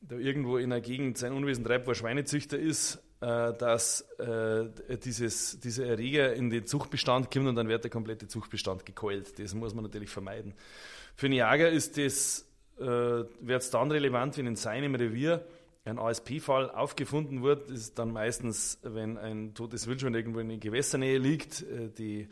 [0.01, 4.65] da irgendwo in einer Gegend sein Unwesen treibt, wo ein Schweinezüchter ist, dass äh,
[5.03, 9.39] dieses, dieser Erreger in den Zuchtbestand kommt und dann wird der komplette Zuchtbestand gekeult.
[9.39, 10.53] Das muss man natürlich vermeiden.
[11.15, 12.45] Für einen das,
[12.77, 15.43] äh, wird es dann relevant, wenn in seinem Revier
[15.83, 17.69] ein ASP-Fall aufgefunden wird.
[17.69, 22.27] Das ist dann meistens, wenn ein totes Wildschwein irgendwo in Gewässernähe liegt, äh, die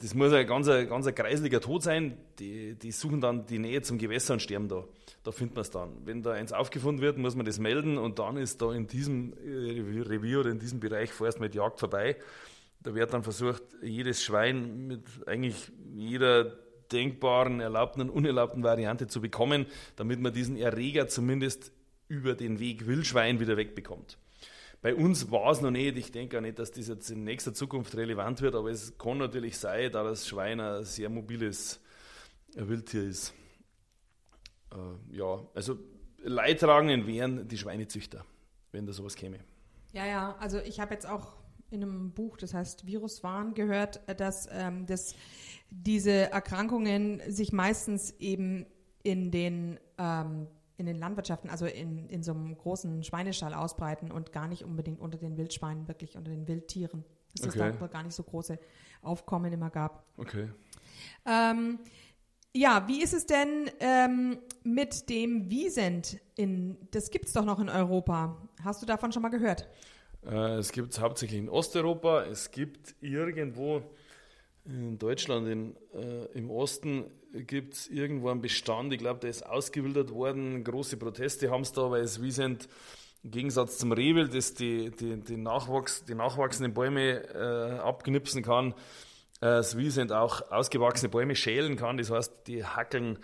[0.00, 2.16] das muss ein ganz, ganz ein kreisliger Tod sein.
[2.38, 4.84] Die, die suchen dann die Nähe zum Gewässer und sterben da.
[5.24, 6.06] Da findet man es dann.
[6.06, 9.32] Wenn da eins aufgefunden wird, muss man das melden und dann ist da in diesem
[9.32, 12.16] äh, Revier oder in diesem Bereich vorerst mit Jagd vorbei.
[12.80, 16.56] Da wird dann versucht, jedes Schwein mit eigentlich jeder
[16.92, 19.66] denkbaren, erlaubten und unerlaubten Variante zu bekommen,
[19.96, 21.72] damit man diesen Erreger zumindest
[22.08, 24.18] über den Weg Wildschwein wieder wegbekommt.
[24.82, 25.96] Bei uns war es noch nicht.
[25.96, 29.18] Ich denke auch nicht, dass das jetzt in nächster Zukunft relevant wird, aber es kann
[29.18, 31.80] natürlich sein, da das Schwein ein sehr mobiles
[32.56, 33.32] Wildtier ist.
[34.72, 35.78] Äh, ja, also
[36.18, 38.24] Leidtragenden wären die Schweinezüchter,
[38.72, 39.38] wenn da sowas käme.
[39.92, 41.36] Ja, ja, also ich habe jetzt auch
[41.70, 45.14] in einem Buch, das heißt Viruswahn, gehört, dass, ähm, dass
[45.70, 48.66] diese Erkrankungen sich meistens eben
[49.04, 50.48] in den ähm,
[50.82, 55.00] in den Landwirtschaften, also in, in so einem großen Schweinestall ausbreiten und gar nicht unbedingt
[55.00, 57.04] unter den Wildschweinen, wirklich unter den Wildtieren.
[57.36, 57.70] Dass okay.
[57.70, 58.58] es da gar nicht so große
[59.00, 60.04] Aufkommen immer gab.
[60.16, 60.48] Okay.
[61.24, 61.78] Ähm,
[62.52, 66.18] ja, wie ist es denn ähm, mit dem Wiesent?
[66.34, 68.36] In, das gibt es doch noch in Europa.
[68.62, 69.68] Hast du davon schon mal gehört?
[70.26, 72.24] Äh, es gibt es hauptsächlich in Osteuropa.
[72.24, 73.82] Es gibt irgendwo
[74.64, 79.44] in Deutschland in, äh, im Osten gibt es irgendwo einen Bestand, ich glaube, der ist
[79.46, 80.64] ausgewildert worden.
[80.64, 82.68] Große Proteste haben es da, weil es Wiesent
[83.24, 88.72] im Gegensatz zum Rehwild, das die, die, die, Nachwachs, die nachwachsenden Bäume äh, abknipsen kann,
[88.72, 88.74] äh,
[89.40, 91.96] das Wiesent auch ausgewachsene Bäume schälen kann.
[91.96, 93.18] Das heißt, die hackeln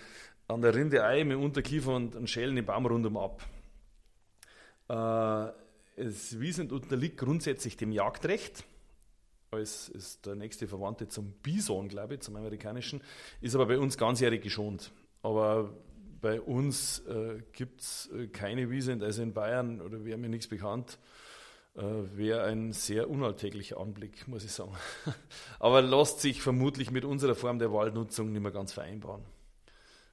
[0.47, 3.43] an der Rinde ein mit Unterkiefer und, und schälen den Baum rundum ab.
[4.89, 5.53] Äh,
[6.03, 8.65] das Wiesent unterliegt grundsätzlich dem Jagdrecht
[9.51, 13.03] als ist der nächste Verwandte zum Bison, glaube ich, zum amerikanischen,
[13.41, 14.93] ist aber bei uns ganzjährig geschont.
[15.23, 15.75] Aber
[16.21, 20.49] bei uns äh, gibt es äh, keine Wiese, also in Bayern oder wäre mir nichts
[20.49, 20.99] bekannt,
[21.77, 24.77] äh, wäre ein sehr unalltäglicher Anblick, muss ich sagen.
[25.61, 29.25] aber lässt sich vermutlich mit unserer Form der Waldnutzung nicht mehr ganz vereinbaren.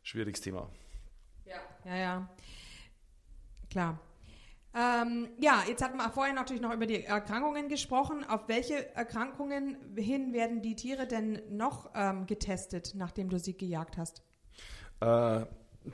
[0.03, 0.69] Schwieriges Thema.
[1.45, 2.29] Ja, ja, ja.
[3.69, 3.99] Klar.
[4.75, 8.25] Ähm, ja, jetzt hatten wir vorhin natürlich noch über die Erkrankungen gesprochen.
[8.25, 13.97] Auf welche Erkrankungen hin werden die Tiere denn noch ähm, getestet, nachdem du sie gejagt
[13.97, 14.21] hast?
[14.99, 15.45] Äh,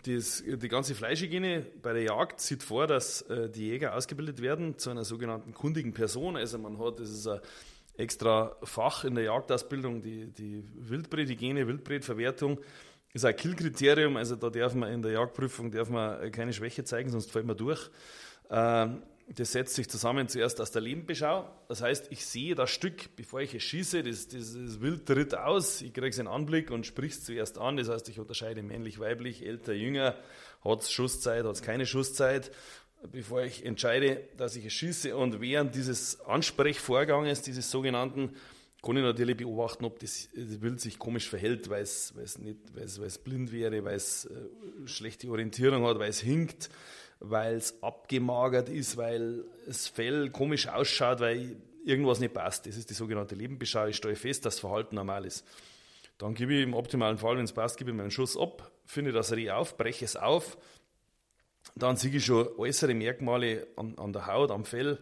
[0.04, 4.80] das, die ganze Fleischhygiene bei der Jagd sieht vor, dass äh, die Jäger ausgebildet werden
[4.80, 6.36] zu einer sogenannten kundigen Person.
[6.36, 7.40] Also man hat, das ist ein
[7.98, 12.60] extra Fach in der Jagdausbildung, die, die Wildbrethygiene, Wildbretverwertung
[13.14, 14.18] ist ein Killkriterium.
[14.18, 17.58] Also da darf man in der Jagdprüfung darf man keine Schwäche zeigen, sonst fällt man
[17.58, 17.92] durch.
[18.52, 19.02] Ähm,
[19.36, 21.50] das setzt sich zusammen zuerst aus der Lebenbeschau.
[21.70, 25.36] Das heißt, ich sehe das Stück, bevor ich es schieße, das, das, das Wild tritt
[25.36, 27.78] aus, ich kriege es in Anblick und sprich es zuerst an.
[27.78, 30.16] Das heißt, ich unterscheide männlich, weiblich, älter, jünger,
[30.66, 32.52] hat es Schusszeit, hat es keine Schusszeit,
[33.10, 35.16] bevor ich entscheide, dass ich es schieße.
[35.16, 38.36] Und während dieses Ansprechvorganges, dieses sogenannten,
[38.84, 43.52] kann ich natürlich beobachten, ob das, Wild sich komisch verhält, weil es, weil es blind
[43.52, 46.70] wäre, weil es äh, schlechte Orientierung hat, weil es hinkt
[47.22, 51.56] weil es abgemagert ist, weil das Fell komisch ausschaut, weil
[51.86, 52.66] irgendwas nicht passt.
[52.66, 53.88] Das ist die sogenannte Lebenbeschau.
[53.88, 55.46] Ich stelle fest, dass das Verhalten normal ist.
[56.18, 59.12] Dann gebe ich im optimalen Fall, wenn es passt, gebe ich meinen Schuss ab, finde
[59.12, 60.58] das Reh auf, breche es auf.
[61.76, 65.00] Dann sehe ich schon äußere Merkmale an, an der Haut, am Fell,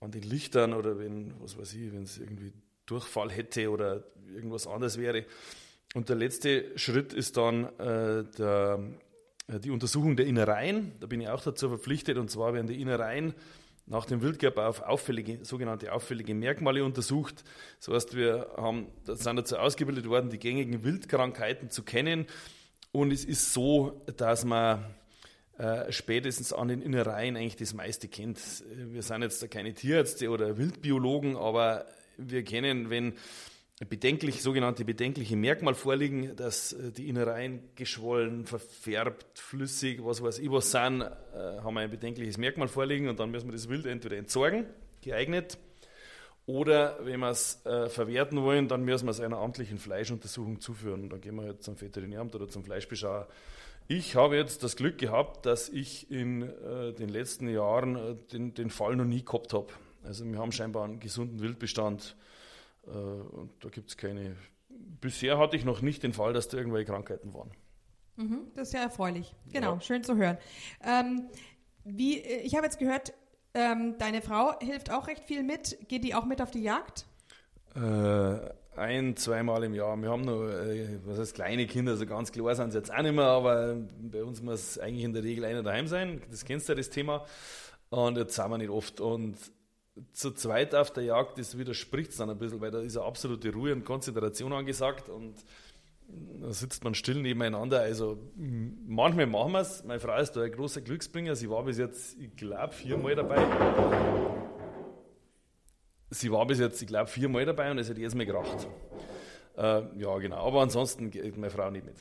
[0.00, 2.52] an den Lichtern oder wenn, was weiß ich, wenn es irgendwie
[2.86, 5.24] Durchfall hätte oder irgendwas anderes wäre.
[5.94, 8.80] Und der letzte Schritt ist dann äh, der
[9.48, 10.92] die Untersuchung der Innereien.
[11.00, 12.18] Da bin ich auch dazu verpflichtet.
[12.18, 13.34] Und zwar werden die Innereien
[13.86, 17.44] nach dem Wildkörper auf auffällige, sogenannte auffällige Merkmale untersucht.
[17.78, 22.26] Das heißt, wir haben, sind dazu ausgebildet worden, die gängigen Wildkrankheiten zu kennen.
[22.92, 24.84] Und es ist so, dass man
[25.58, 28.40] äh, spätestens an den Innereien eigentlich das meiste kennt.
[28.74, 31.86] Wir sind jetzt keine Tierärzte oder Wildbiologen, aber
[32.16, 33.14] wir kennen, wenn
[33.88, 40.50] bedenklich, sogenannte bedenkliche Merkmal vorliegen, dass äh, die Innereien geschwollen, verfärbt, flüssig, was weiß ich
[40.50, 43.86] was sind, äh, haben wir ein bedenkliches Merkmal vorliegen und dann müssen wir das Wild
[43.86, 44.66] entweder entsorgen,
[45.00, 45.58] geeignet,
[46.44, 51.08] Oder wenn wir es äh, verwerten wollen, dann müssen wir es einer amtlichen Fleischuntersuchung zuführen.
[51.08, 53.28] Dann gehen wir halt zum Veterinäramt oder zum Fleischbeschauer.
[53.86, 58.96] Ich habe jetzt das Glück gehabt, dass ich in den letzten Jahren den, den, Fall
[58.96, 59.68] noch nie gehabt habe.
[60.04, 62.16] Also wir haben scheinbar einen gesunden Wildbestand
[62.86, 64.36] und da gibt es keine.
[65.00, 67.50] Bisher hatte ich noch nicht den Fall, dass da irgendwelche Krankheiten waren.
[68.16, 69.34] Mhm, das ist ja erfreulich.
[69.52, 69.80] Genau, ja.
[69.80, 70.38] schön zu hören.
[70.82, 71.28] Ähm,
[71.84, 73.12] wie, äh, ich habe jetzt gehört,
[73.54, 75.78] ähm, deine Frau hilft auch recht viel mit.
[75.88, 77.06] Geht die auch mit auf die Jagd?
[77.74, 79.96] Äh, ein, zweimal im Jahr.
[79.96, 83.02] Wir haben noch, äh, was heißt kleine Kinder, so ganz klar sind sie jetzt auch
[83.02, 86.22] nicht mehr, aber bei uns muss eigentlich in der Regel einer daheim sein.
[86.30, 87.24] Das kennst du ja, das Thema.
[87.90, 89.00] Und jetzt sind wir nicht oft.
[89.00, 89.36] Und
[90.12, 93.06] zu zweit auf der Jagd, das widerspricht es dann ein bisschen, weil da ist eine
[93.06, 95.34] absolute Ruhe und Konzentration angesagt und
[96.40, 97.80] da sitzt man still nebeneinander.
[97.80, 99.84] Also manchmal machen wir es.
[99.84, 101.36] Meine Frau ist da ein großer Glücksbringer.
[101.36, 103.38] Sie war bis jetzt, ich glaube, viermal dabei.
[106.10, 108.66] Sie war bis jetzt, ich glaube, viermal dabei und es hat jedes Mal geracht.
[109.56, 110.46] Äh, ja, genau.
[110.46, 111.96] Aber ansonsten geht meine Frau nicht mit.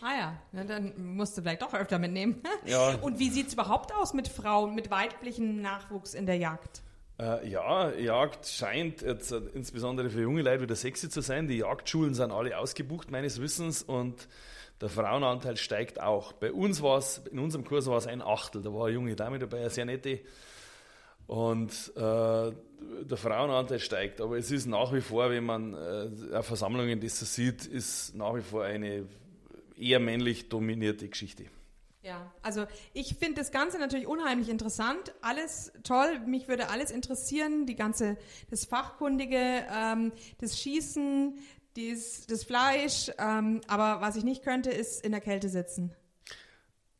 [0.00, 2.42] Ah ja, Na, dann musst du vielleicht doch öfter mitnehmen.
[2.66, 2.96] Ja.
[2.96, 6.82] Und wie sieht es überhaupt aus mit Frauen, mit weiblichem Nachwuchs in der Jagd?
[7.18, 11.48] Äh, ja, Jagd scheint jetzt äh, insbesondere für junge Leute wieder sexy zu sein.
[11.48, 14.28] Die Jagdschulen sind alle ausgebucht, meines Wissens, und
[14.80, 16.32] der Frauenanteil steigt auch.
[16.32, 18.62] Bei uns war es, in unserem Kurs war es ein Achtel.
[18.62, 20.20] Da war eine junge Dame dabei, eine sehr nette.
[21.28, 24.20] Und äh, der Frauenanteil steigt.
[24.20, 28.16] Aber es ist nach wie vor, wenn man äh, auf Versammlungen das so sieht, ist
[28.16, 29.06] nach wie vor eine
[29.78, 31.44] eher männlich dominierte Geschichte.
[32.02, 35.14] Ja, also ich finde das Ganze natürlich unheimlich interessant.
[35.20, 36.18] Alles toll.
[36.26, 37.64] Mich würde alles interessieren.
[37.64, 38.16] Die ganze,
[38.50, 41.38] das Fachkundige, ähm, das Schießen,
[41.76, 43.12] dies, das Fleisch.
[43.18, 45.94] Ähm, aber was ich nicht könnte, ist in der Kälte sitzen.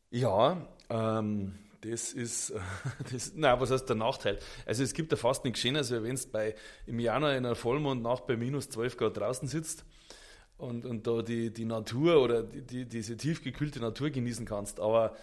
[0.09, 2.53] Ja, ähm, das ist,
[3.11, 4.39] das, na, was heißt der Nachteil?
[4.65, 8.25] Also es gibt ja fast nichts Schönes, als wenn bei, im Januar in einer Vollmondnacht
[8.25, 9.83] bei minus 12 Grad draußen sitzt
[10.57, 14.79] und, und da die, die Natur oder die, die, diese tiefgekühlte Natur genießen kannst.
[14.79, 15.15] Aber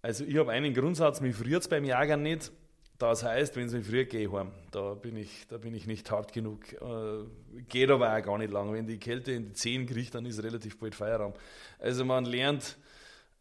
[0.00, 2.50] also ich habe einen Grundsatz, mich friert es beim Jagen nicht.
[2.98, 4.52] Das heißt, wenn es mich friert, gehe ich heim.
[4.70, 6.72] Da bin ich, da bin ich nicht hart genug.
[6.72, 7.24] Äh,
[7.68, 8.72] geht aber auch gar nicht lang.
[8.72, 11.36] Wenn die Kälte in die Zehen kriegt, dann ist relativ bald Feierabend.
[11.80, 12.78] Also man lernt,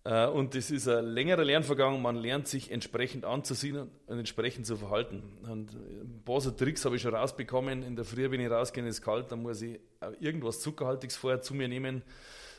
[0.04, 2.02] und das ist ein längerer Lernvorgang.
[2.02, 5.22] Man lernt sich entsprechend anzusehen und entsprechend zu verhalten.
[5.43, 7.84] Und ein paar so Tricks habe ich schon rausbekommen.
[7.84, 9.80] In der Früh bin ich rausgehen, es ist kalt, dann muss ich
[10.20, 12.02] irgendwas Zuckerhaltiges vorher zu mir nehmen.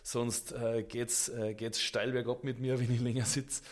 [0.04, 3.62] Sonst äh, geht es äh, steil bergab mit mir, wenn ich länger sitze.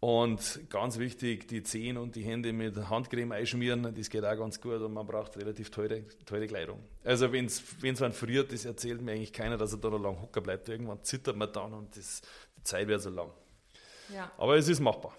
[0.00, 4.60] Und ganz wichtig, die Zehen und die Hände mit Handcreme einschmieren, das geht auch ganz
[4.60, 6.78] gut und man braucht relativ teure, teure Kleidung.
[7.02, 10.20] Also wenn es man friert, das erzählt mir eigentlich keiner, dass er da noch lang
[10.20, 10.68] hocker bleibt.
[10.68, 12.22] Irgendwann zittert man dann und das,
[12.56, 13.30] die Zeit wäre so lang.
[14.14, 14.30] Ja.
[14.38, 15.16] Aber es ist machbar.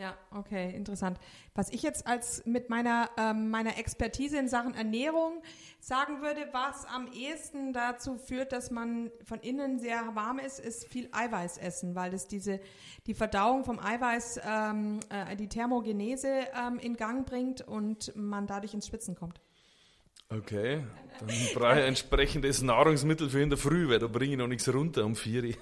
[0.00, 1.18] Ja, okay, interessant.
[1.54, 5.42] Was ich jetzt als mit meiner, ähm, meiner Expertise in Sachen Ernährung
[5.78, 10.86] sagen würde, was am ehesten dazu führt, dass man von innen sehr warm ist, ist
[10.88, 12.60] viel Eiweiß essen, weil das diese,
[13.06, 18.72] die Verdauung vom Eiweiß, ähm, äh, die Thermogenese ähm, in Gang bringt und man dadurch
[18.72, 19.42] ins Spitzen kommt.
[20.32, 20.84] Okay,
[21.18, 24.46] dann brauche ich ein entsprechendes Nahrungsmittel für in der Früh, weil da bringe ich noch
[24.46, 25.56] nichts runter um vier.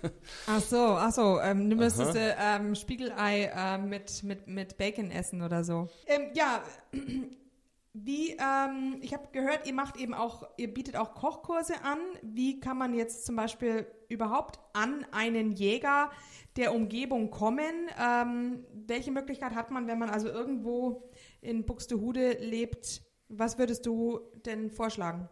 [0.46, 5.10] Ach so, ach so, ähm, du müsstest äh, ähm, Spiegelei äh, mit, mit, mit Bacon
[5.10, 5.88] essen oder so.
[6.06, 6.62] Ähm, ja,
[7.94, 11.98] wie, ähm, ich habe gehört, ihr macht eben auch, ihr bietet auch Kochkurse an.
[12.20, 16.10] Wie kann man jetzt zum Beispiel überhaupt an einen Jäger
[16.56, 17.88] der Umgebung kommen?
[17.98, 21.10] Ähm, welche Möglichkeit hat man, wenn man also irgendwo
[21.40, 25.28] in Buxtehude lebt, was würdest du denn vorschlagen?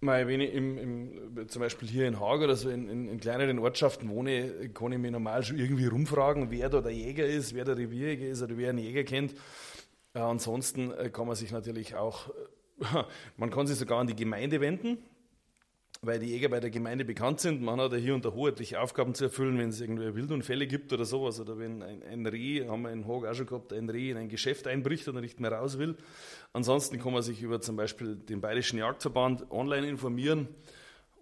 [0.00, 3.18] Mal, wenn ich im, im, zum Beispiel hier in Haag oder so in, in, in,
[3.18, 7.54] kleineren Ortschaften wohne, kann ich mich normal schon irgendwie rumfragen, wer da der Jäger ist,
[7.54, 9.34] wer der Revierjäger ist oder wer einen Jäger kennt.
[10.12, 12.30] Äh, ansonsten äh, kann man sich natürlich auch,
[13.38, 14.98] man kann sich sogar an die Gemeinde wenden
[16.02, 17.62] weil die Jäger bei der Gemeinde bekannt sind.
[17.62, 20.92] Man hat ja hier und da hoheitliche Aufgaben zu erfüllen, wenn es irgendwie Wildunfälle gibt
[20.92, 21.40] oder sowas.
[21.40, 24.16] Oder wenn ein, ein Reh, haben wir in Haag auch schon gehabt, ein Reh in
[24.16, 25.96] ein Geschäft einbricht und nicht mehr raus will.
[26.52, 30.48] Ansonsten kann man sich über zum Beispiel den Bayerischen Jagdverband online informieren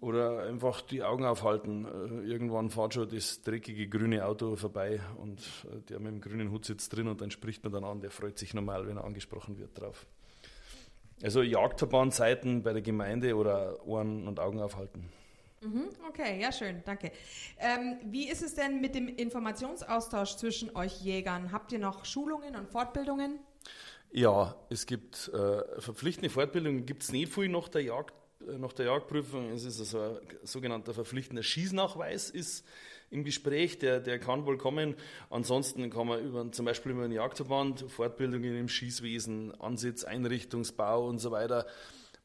[0.00, 1.86] oder einfach die Augen aufhalten.
[1.86, 6.50] Äh, irgendwann fährt schon das dreckige grüne Auto vorbei und äh, der mit dem grünen
[6.50, 8.00] Hut sitzt drin und dann spricht man dann an.
[8.00, 10.06] Der freut sich normal, wenn er angesprochen wird drauf.
[11.22, 15.08] Also Jagdverbandseiten bei der Gemeinde oder Ohren und Augen aufhalten.
[15.64, 17.10] Mhm, okay, ja schön, danke.
[17.58, 21.52] Ähm, wie ist es denn mit dem Informationsaustausch zwischen euch Jägern?
[21.52, 23.38] Habt ihr noch Schulungen und Fortbildungen?
[24.10, 28.14] Ja, es gibt äh, verpflichtende Fortbildungen, gibt es nicht viel nach der, Jagd,
[28.46, 29.50] äh, nach der Jagdprüfung.
[29.52, 32.66] Es ist also ein sogenannter verpflichtender Schießnachweis ist
[33.14, 34.96] im Gespräch, der, der kann wohl kommen.
[35.30, 41.20] Ansonsten kann man über, zum Beispiel über einen Jagdverband Fortbildungen im Schießwesen, Ansitz, Einrichtungsbau und
[41.20, 41.66] so weiter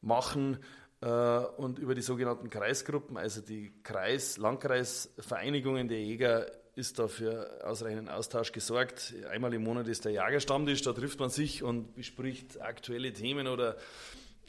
[0.02, 0.58] machen
[1.00, 7.64] äh, und über die sogenannten Kreisgruppen, also die Kreis-, Landkreisvereinigungen der Jäger ist da für
[7.64, 9.14] ausreichenden Austausch gesorgt.
[9.30, 13.76] Einmal im Monat ist der Jagerstammtisch, da trifft man sich und bespricht aktuelle Themen oder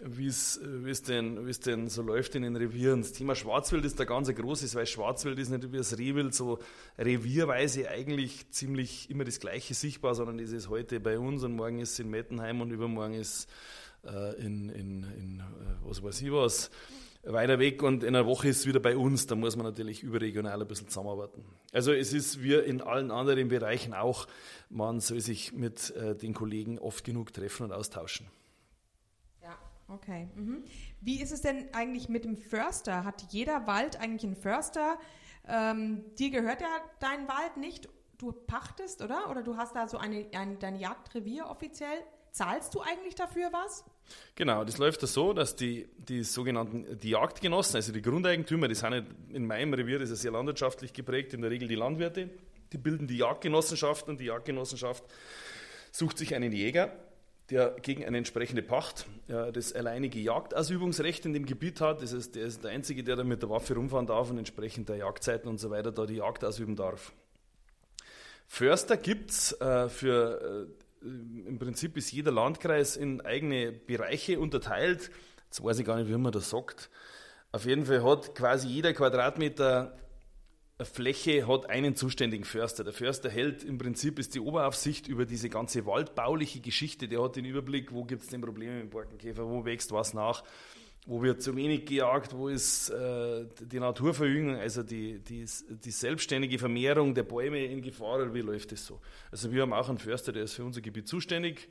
[0.04, 0.60] wie es,
[1.08, 3.02] denn, wie es denn so läuft in den Revieren.
[3.02, 6.60] Das Thema Schwarzwild ist da ganz großes, weil Schwarzwild ist nicht wie das Rehwild so
[6.98, 11.80] revierweise eigentlich ziemlich immer das Gleiche sichtbar, sondern es ist heute bei uns und morgen
[11.80, 13.48] ist es in Mettenheim und übermorgen ist
[14.04, 16.72] äh, in, in, in äh, was weiß ich was
[17.24, 19.28] weiter weg und in einer Woche ist es wieder bei uns.
[19.28, 21.46] Da muss man natürlich überregional ein bisschen zusammenarbeiten.
[21.72, 24.28] Also es ist wie in allen anderen Bereichen auch,
[24.70, 28.26] man soll sich mit äh, den Kollegen oft genug treffen und austauschen.
[29.94, 30.30] Okay.
[30.36, 30.64] Mhm.
[31.02, 33.04] Wie ist es denn eigentlich mit dem Förster?
[33.04, 34.98] Hat jeder Wald eigentlich einen Förster?
[35.48, 36.68] Ähm, dir gehört ja
[37.00, 37.90] dein Wald nicht.
[38.18, 39.30] Du pachtest, oder?
[39.30, 42.04] Oder du hast da so eine, ein, dein Jagdrevier offiziell.
[42.32, 43.84] Zahlst du eigentlich dafür was?
[44.36, 49.06] Genau, das läuft so, dass die, die sogenannten die Jagdgenossen, also die Grundeigentümer, die sind
[49.30, 52.30] in meinem Revier, das ist sehr landwirtschaftlich geprägt, in der Regel die Landwirte,
[52.72, 55.04] die bilden die Jagdgenossenschaft und die Jagdgenossenschaft
[55.92, 56.94] sucht sich einen Jäger
[57.52, 62.02] der gegen eine entsprechende Pacht äh, das alleinige Jagdausübungsrecht in dem Gebiet hat.
[62.02, 64.90] Das heißt, der ist der Einzige, der da mit der Waffe rumfahren darf und entsprechend
[64.90, 67.12] der Jagdzeiten und so weiter da die Jagd ausüben darf.
[68.48, 70.68] Förster gibt es äh, für,
[71.04, 71.08] äh,
[71.48, 75.12] im Prinzip ist jeder Landkreis in eigene Bereiche unterteilt.
[75.46, 76.90] Jetzt weiß ich gar nicht, wie man das sagt.
[77.52, 79.98] Auf jeden Fall hat quasi jeder Quadratmeter
[80.86, 82.84] Fläche hat einen zuständigen Förster.
[82.84, 87.08] Der Förster hält im Prinzip ist die Oberaufsicht über diese ganze waldbauliche Geschichte.
[87.08, 90.14] Der hat den Überblick, wo gibt es denn Probleme mit dem Borkenkäfer, wo wächst was
[90.14, 90.44] nach,
[91.06, 96.60] wo wird zu wenig gejagt, wo ist äh, die Naturverjüngung, also die, die, die selbstständige
[96.60, 99.02] Vermehrung der Bäume in Gefahr wie läuft das so?
[99.32, 101.70] Also wir haben auch einen Förster, der ist für unser Gebiet zuständig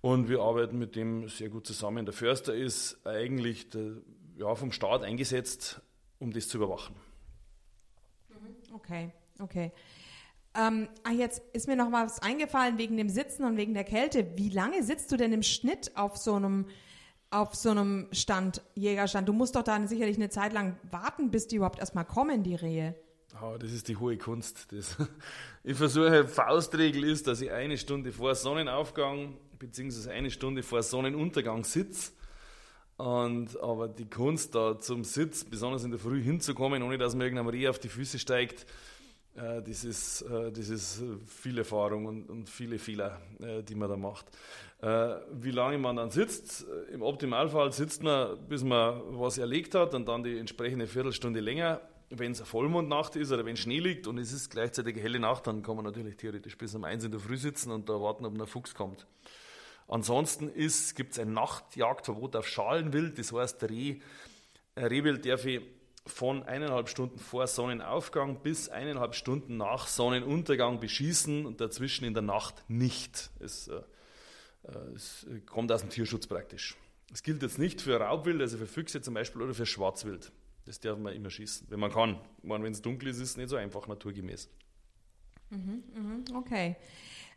[0.00, 2.06] und wir arbeiten mit dem sehr gut zusammen.
[2.06, 3.98] Der Förster ist eigentlich der,
[4.38, 5.80] ja, vom Staat eingesetzt,
[6.18, 6.96] um das zu überwachen.
[8.74, 9.72] Okay, okay.
[10.56, 13.84] Ähm, ah, jetzt ist mir noch mal was eingefallen wegen dem Sitzen und wegen der
[13.84, 14.36] Kälte.
[14.36, 16.66] Wie lange sitzt du denn im Schnitt auf so einem
[17.30, 19.28] auf so einem Stand, Jägerstand?
[19.28, 22.54] Du musst doch dann sicherlich eine Zeit lang warten, bis die überhaupt erstmal kommen, die
[22.54, 22.94] Rehe.
[23.42, 24.72] Oh, das ist die hohe Kunst.
[24.72, 24.96] Das,
[25.64, 31.64] ich versuche, Faustregel ist, dass ich eine Stunde vor Sonnenaufgang beziehungsweise eine Stunde vor Sonnenuntergang
[31.64, 32.12] sitze
[32.96, 37.22] und, aber die Kunst da zum Sitz, besonders in der Früh hinzukommen, ohne dass man
[37.22, 38.66] irgendeinem Reh auf die Füße steigt,
[39.34, 43.88] äh, das, ist, äh, das ist viel Erfahrung und, und viele Fehler, äh, die man
[43.88, 44.26] da macht.
[44.80, 49.94] Äh, wie lange man dann sitzt, im Optimalfall sitzt man, bis man was erlegt hat
[49.94, 51.80] und dann die entsprechende Viertelstunde länger.
[52.10, 55.62] Wenn es Vollmondnacht ist oder wenn Schnee liegt und es ist gleichzeitig helle Nacht, dann
[55.62, 58.38] kann man natürlich theoretisch bis um eins in der Früh sitzen und da warten, ob
[58.38, 59.06] ein Fuchs kommt.
[59.88, 60.52] Ansonsten
[60.94, 64.00] gibt es ein Nachtjagdverbot auf Schalenwild, das heißt, Reh,
[64.76, 65.62] Rehwild darf ich
[66.06, 72.22] von eineinhalb Stunden vor Sonnenaufgang bis eineinhalb Stunden nach Sonnenuntergang beschießen und dazwischen in der
[72.22, 73.30] Nacht nicht.
[73.40, 73.82] Es, äh,
[74.94, 76.76] es kommt aus dem Tierschutz praktisch.
[77.12, 80.32] Es gilt jetzt nicht für Raubwild, also für Füchse zum Beispiel oder für Schwarzwild.
[80.66, 82.18] Das darf man immer schießen, wenn man kann.
[82.42, 84.48] Wenn es dunkel ist, ist es nicht so einfach naturgemäß.
[85.50, 86.76] Mhm, mh, okay.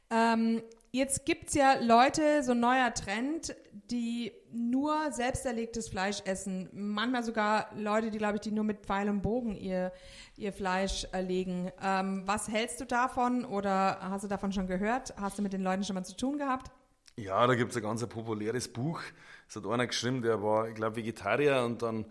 [0.09, 0.61] Ähm,
[0.91, 3.55] jetzt gibt es ja Leute, so ein neuer Trend,
[3.91, 6.69] die nur selbst erlegtes Fleisch essen.
[6.73, 9.91] Manchmal sogar Leute, die, glaube ich, die nur mit Pfeil und Bogen ihr,
[10.35, 11.71] ihr Fleisch erlegen.
[11.81, 15.13] Ähm, was hältst du davon oder hast du davon schon gehört?
[15.17, 16.71] Hast du mit den Leuten schon mal zu tun gehabt?
[17.15, 19.01] Ja, da gibt es ein ganz populäres Buch.
[19.47, 22.05] Es hat einer geschrieben, der war, ich glaube, Vegetarier und dann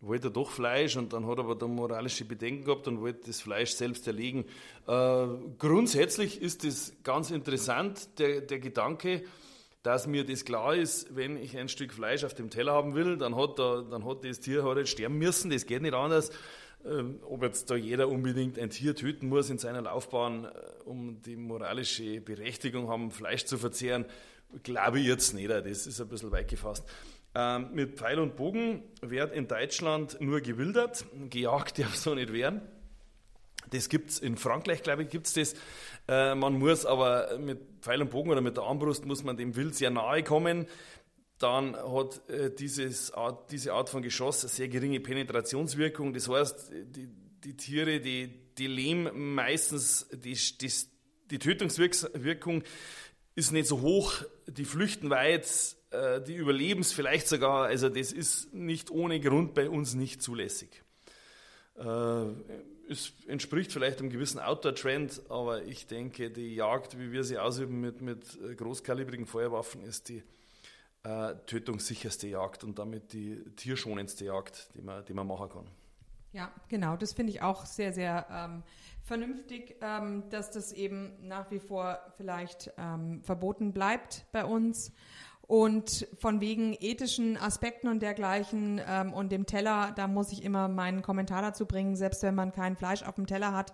[0.00, 3.26] wollte er doch Fleisch und dann hat er aber da moralische Bedenken gehabt und wollte
[3.26, 4.44] das Fleisch selbst erlegen.
[4.86, 5.26] Äh,
[5.58, 9.22] grundsätzlich ist es ganz interessant, der, der Gedanke,
[9.82, 13.16] dass mir das klar ist, wenn ich ein Stück Fleisch auf dem Teller haben will,
[13.16, 16.30] dann hat, da, dann hat das Tier jetzt sterben müssen, das geht nicht anders.
[16.84, 20.48] Ähm, ob jetzt da jeder unbedingt ein Tier töten muss in seiner Laufbahn, äh,
[20.84, 24.04] um die moralische Berechtigung haben, Fleisch zu verzehren,
[24.62, 25.50] glaube ich jetzt nicht.
[25.50, 26.84] Das ist ein bisschen weit gefasst.
[27.38, 32.62] Ähm, mit Pfeil und Bogen wird in Deutschland nur gewildert, gejagt darf so nicht werden.
[33.70, 35.54] Das gibt es in Frankreich, glaube ich, gibt es das.
[36.08, 39.54] Äh, man muss aber mit Pfeil und Bogen oder mit der Armbrust muss man dem
[39.54, 40.66] Wild sehr nahe kommen.
[41.38, 46.14] Dann hat äh, dieses Art, diese Art von Geschoss eine sehr geringe Penetrationswirkung.
[46.14, 47.08] Das heißt, die,
[47.44, 50.72] die Tiere, die, die leben meistens, die, die,
[51.30, 52.64] die Tötungswirkung
[53.36, 58.52] ist nicht so hoch, die flüchten weit, äh, die Überlebens vielleicht sogar, also das ist
[58.52, 60.82] nicht ohne Grund bei uns nicht zulässig.
[61.76, 62.24] Äh,
[62.90, 67.80] es entspricht vielleicht einem gewissen Outdoor-Trend, aber ich denke, die Jagd, wie wir sie ausüben
[67.80, 70.22] mit, mit großkalibrigen Feuerwaffen, ist die
[71.04, 75.66] äh, tötungssicherste Jagd und damit die tierschonendste Jagd, die man, die man machen kann.
[76.32, 76.96] Ja, genau.
[76.96, 78.62] Das finde ich auch sehr, sehr ähm,
[79.02, 84.92] vernünftig, ähm, dass das eben nach wie vor vielleicht ähm, verboten bleibt bei uns.
[85.48, 90.68] Und von wegen ethischen Aspekten und dergleichen ähm, und dem Teller, da muss ich immer
[90.68, 91.96] meinen Kommentar dazu bringen.
[91.96, 93.72] Selbst wenn man kein Fleisch auf dem Teller hat,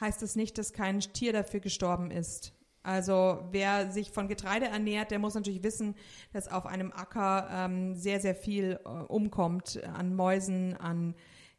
[0.00, 2.52] heißt das nicht, dass kein Tier dafür gestorben ist.
[2.82, 5.94] Also wer sich von Getreide ernährt, der muss natürlich wissen,
[6.34, 11.14] dass auf einem Acker ähm, sehr, sehr viel äh, umkommt an Mäusen, an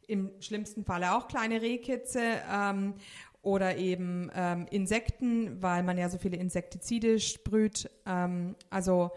[0.06, 2.94] im schlimmsten Falle auch kleine Rehkitze ähm,
[3.42, 7.90] oder eben ähm, Insekten, weil man ja so viele Insektizide sprüht.
[8.06, 9.10] Ähm, also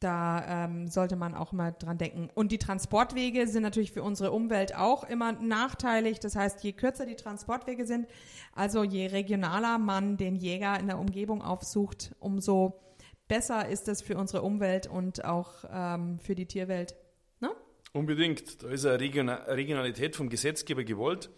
[0.00, 2.28] da ähm, sollte man auch mal dran denken.
[2.34, 6.20] Und die Transportwege sind natürlich für unsere Umwelt auch immer nachteilig.
[6.20, 8.06] Das heißt, je kürzer die Transportwege sind,
[8.52, 12.80] also je regionaler man den Jäger in der Umgebung aufsucht, umso
[13.28, 16.94] besser ist es für unsere Umwelt und auch ähm, für die Tierwelt.
[17.40, 17.50] Ne?
[17.92, 18.62] Unbedingt.
[18.62, 21.30] Da ist eine Regionalität vom Gesetzgeber gewollt.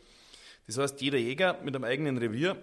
[0.66, 2.56] Das heißt, jeder Jäger mit einem eigenen Revier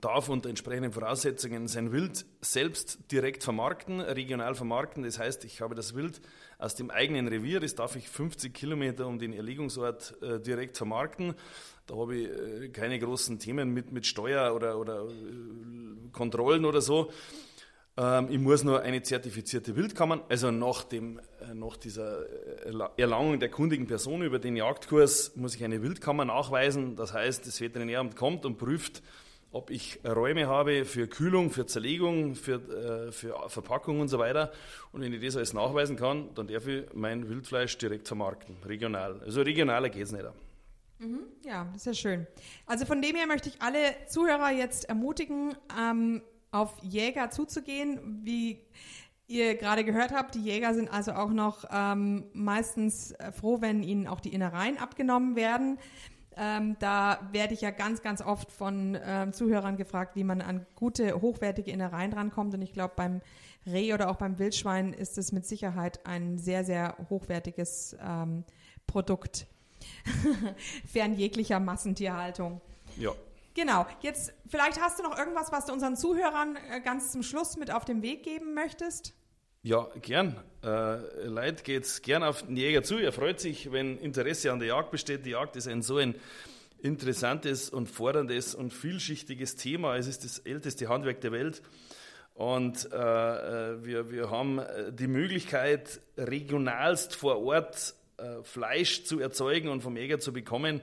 [0.00, 5.02] darf unter entsprechenden Voraussetzungen sein Wild selbst direkt vermarkten, regional vermarkten.
[5.02, 6.20] Das heißt, ich habe das Wild
[6.58, 11.34] aus dem eigenen Revier, das darf ich 50 Kilometer um den Erlegungsort äh, direkt vermarkten.
[11.86, 16.80] Da habe ich äh, keine großen Themen mit, mit Steuer oder, oder äh, Kontrollen oder
[16.80, 17.10] so.
[17.96, 22.22] Ähm, ich muss nur eine zertifizierte Wildkammer, also nach, dem, äh, nach dieser
[22.66, 26.96] äh, Erlangung der kundigen Person über den Jagdkurs, muss ich eine Wildkammer nachweisen.
[26.96, 29.02] Das heißt, das Veterinäramt kommt und prüft,
[29.52, 34.52] ob ich Räume habe für Kühlung, für Zerlegung, für, äh, für Verpackung und so weiter.
[34.92, 39.20] Und wenn ich das alles nachweisen kann, dann darf ich mein Wildfleisch direkt vermarkten, regional.
[39.22, 40.24] Also regionaler geht es nicht.
[40.98, 42.26] Mhm, ja, ist ja schön.
[42.66, 48.20] Also von dem her möchte ich alle Zuhörer jetzt ermutigen, ähm, auf Jäger zuzugehen.
[48.24, 48.60] Wie
[49.26, 54.06] ihr gerade gehört habt, die Jäger sind also auch noch ähm, meistens froh, wenn ihnen
[54.06, 55.78] auch die Innereien abgenommen werden.
[56.38, 60.66] Ähm, da werde ich ja ganz, ganz oft von ähm, Zuhörern gefragt, wie man an
[60.74, 62.52] gute, hochwertige Innereien rankommt.
[62.52, 63.22] Und ich glaube, beim
[63.66, 68.44] Reh oder auch beim Wildschwein ist es mit Sicherheit ein sehr, sehr hochwertiges ähm,
[68.86, 69.46] Produkt.
[70.86, 72.60] Fern jeglicher Massentierhaltung.
[72.96, 73.12] Ja.
[73.54, 73.86] Genau.
[74.00, 77.70] Jetzt, vielleicht hast du noch irgendwas, was du unseren Zuhörern äh, ganz zum Schluss mit
[77.70, 79.14] auf den Weg geben möchtest?
[79.66, 80.36] Ja, gern.
[80.62, 82.98] Äh, Leid geht's gern auf den Jäger zu.
[82.98, 85.26] Er freut sich, wenn Interesse an der Jagd besteht.
[85.26, 86.14] Die Jagd ist ein so ein
[86.78, 89.96] interessantes und forderndes und vielschichtiges Thema.
[89.96, 91.62] Es ist das älteste Handwerk der Welt.
[92.34, 99.18] Und äh, äh wir, wir haben äh, die Möglichkeit, regionalst vor Ort äh, Fleisch zu
[99.18, 100.80] erzeugen und vom Jäger zu bekommen.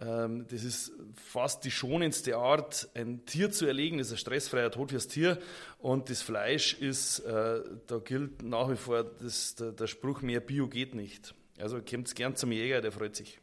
[0.00, 3.98] Ähm, das ist fast die schonendste Art, ein Tier zu erlegen.
[3.98, 5.38] Das ist ein stressfreier Tod fürs Tier.
[5.78, 10.40] Und das Fleisch ist, äh, da gilt nach wie vor das, der, der, Spruch, mehr
[10.40, 11.34] Bio geht nicht.
[11.58, 13.40] Also kommt gern zum Jäger, der freut sich.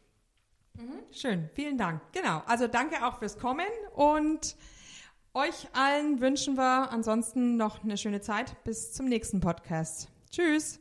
[0.74, 2.00] Mhm, schön, vielen Dank.
[2.12, 4.56] Genau, also danke auch fürs Kommen und
[5.32, 8.62] euch allen wünschen wir ansonsten noch eine schöne Zeit.
[8.64, 10.08] Bis zum nächsten Podcast.
[10.30, 10.80] Tschüss.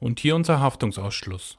[0.00, 1.58] Und hier unser Haftungsausschluss.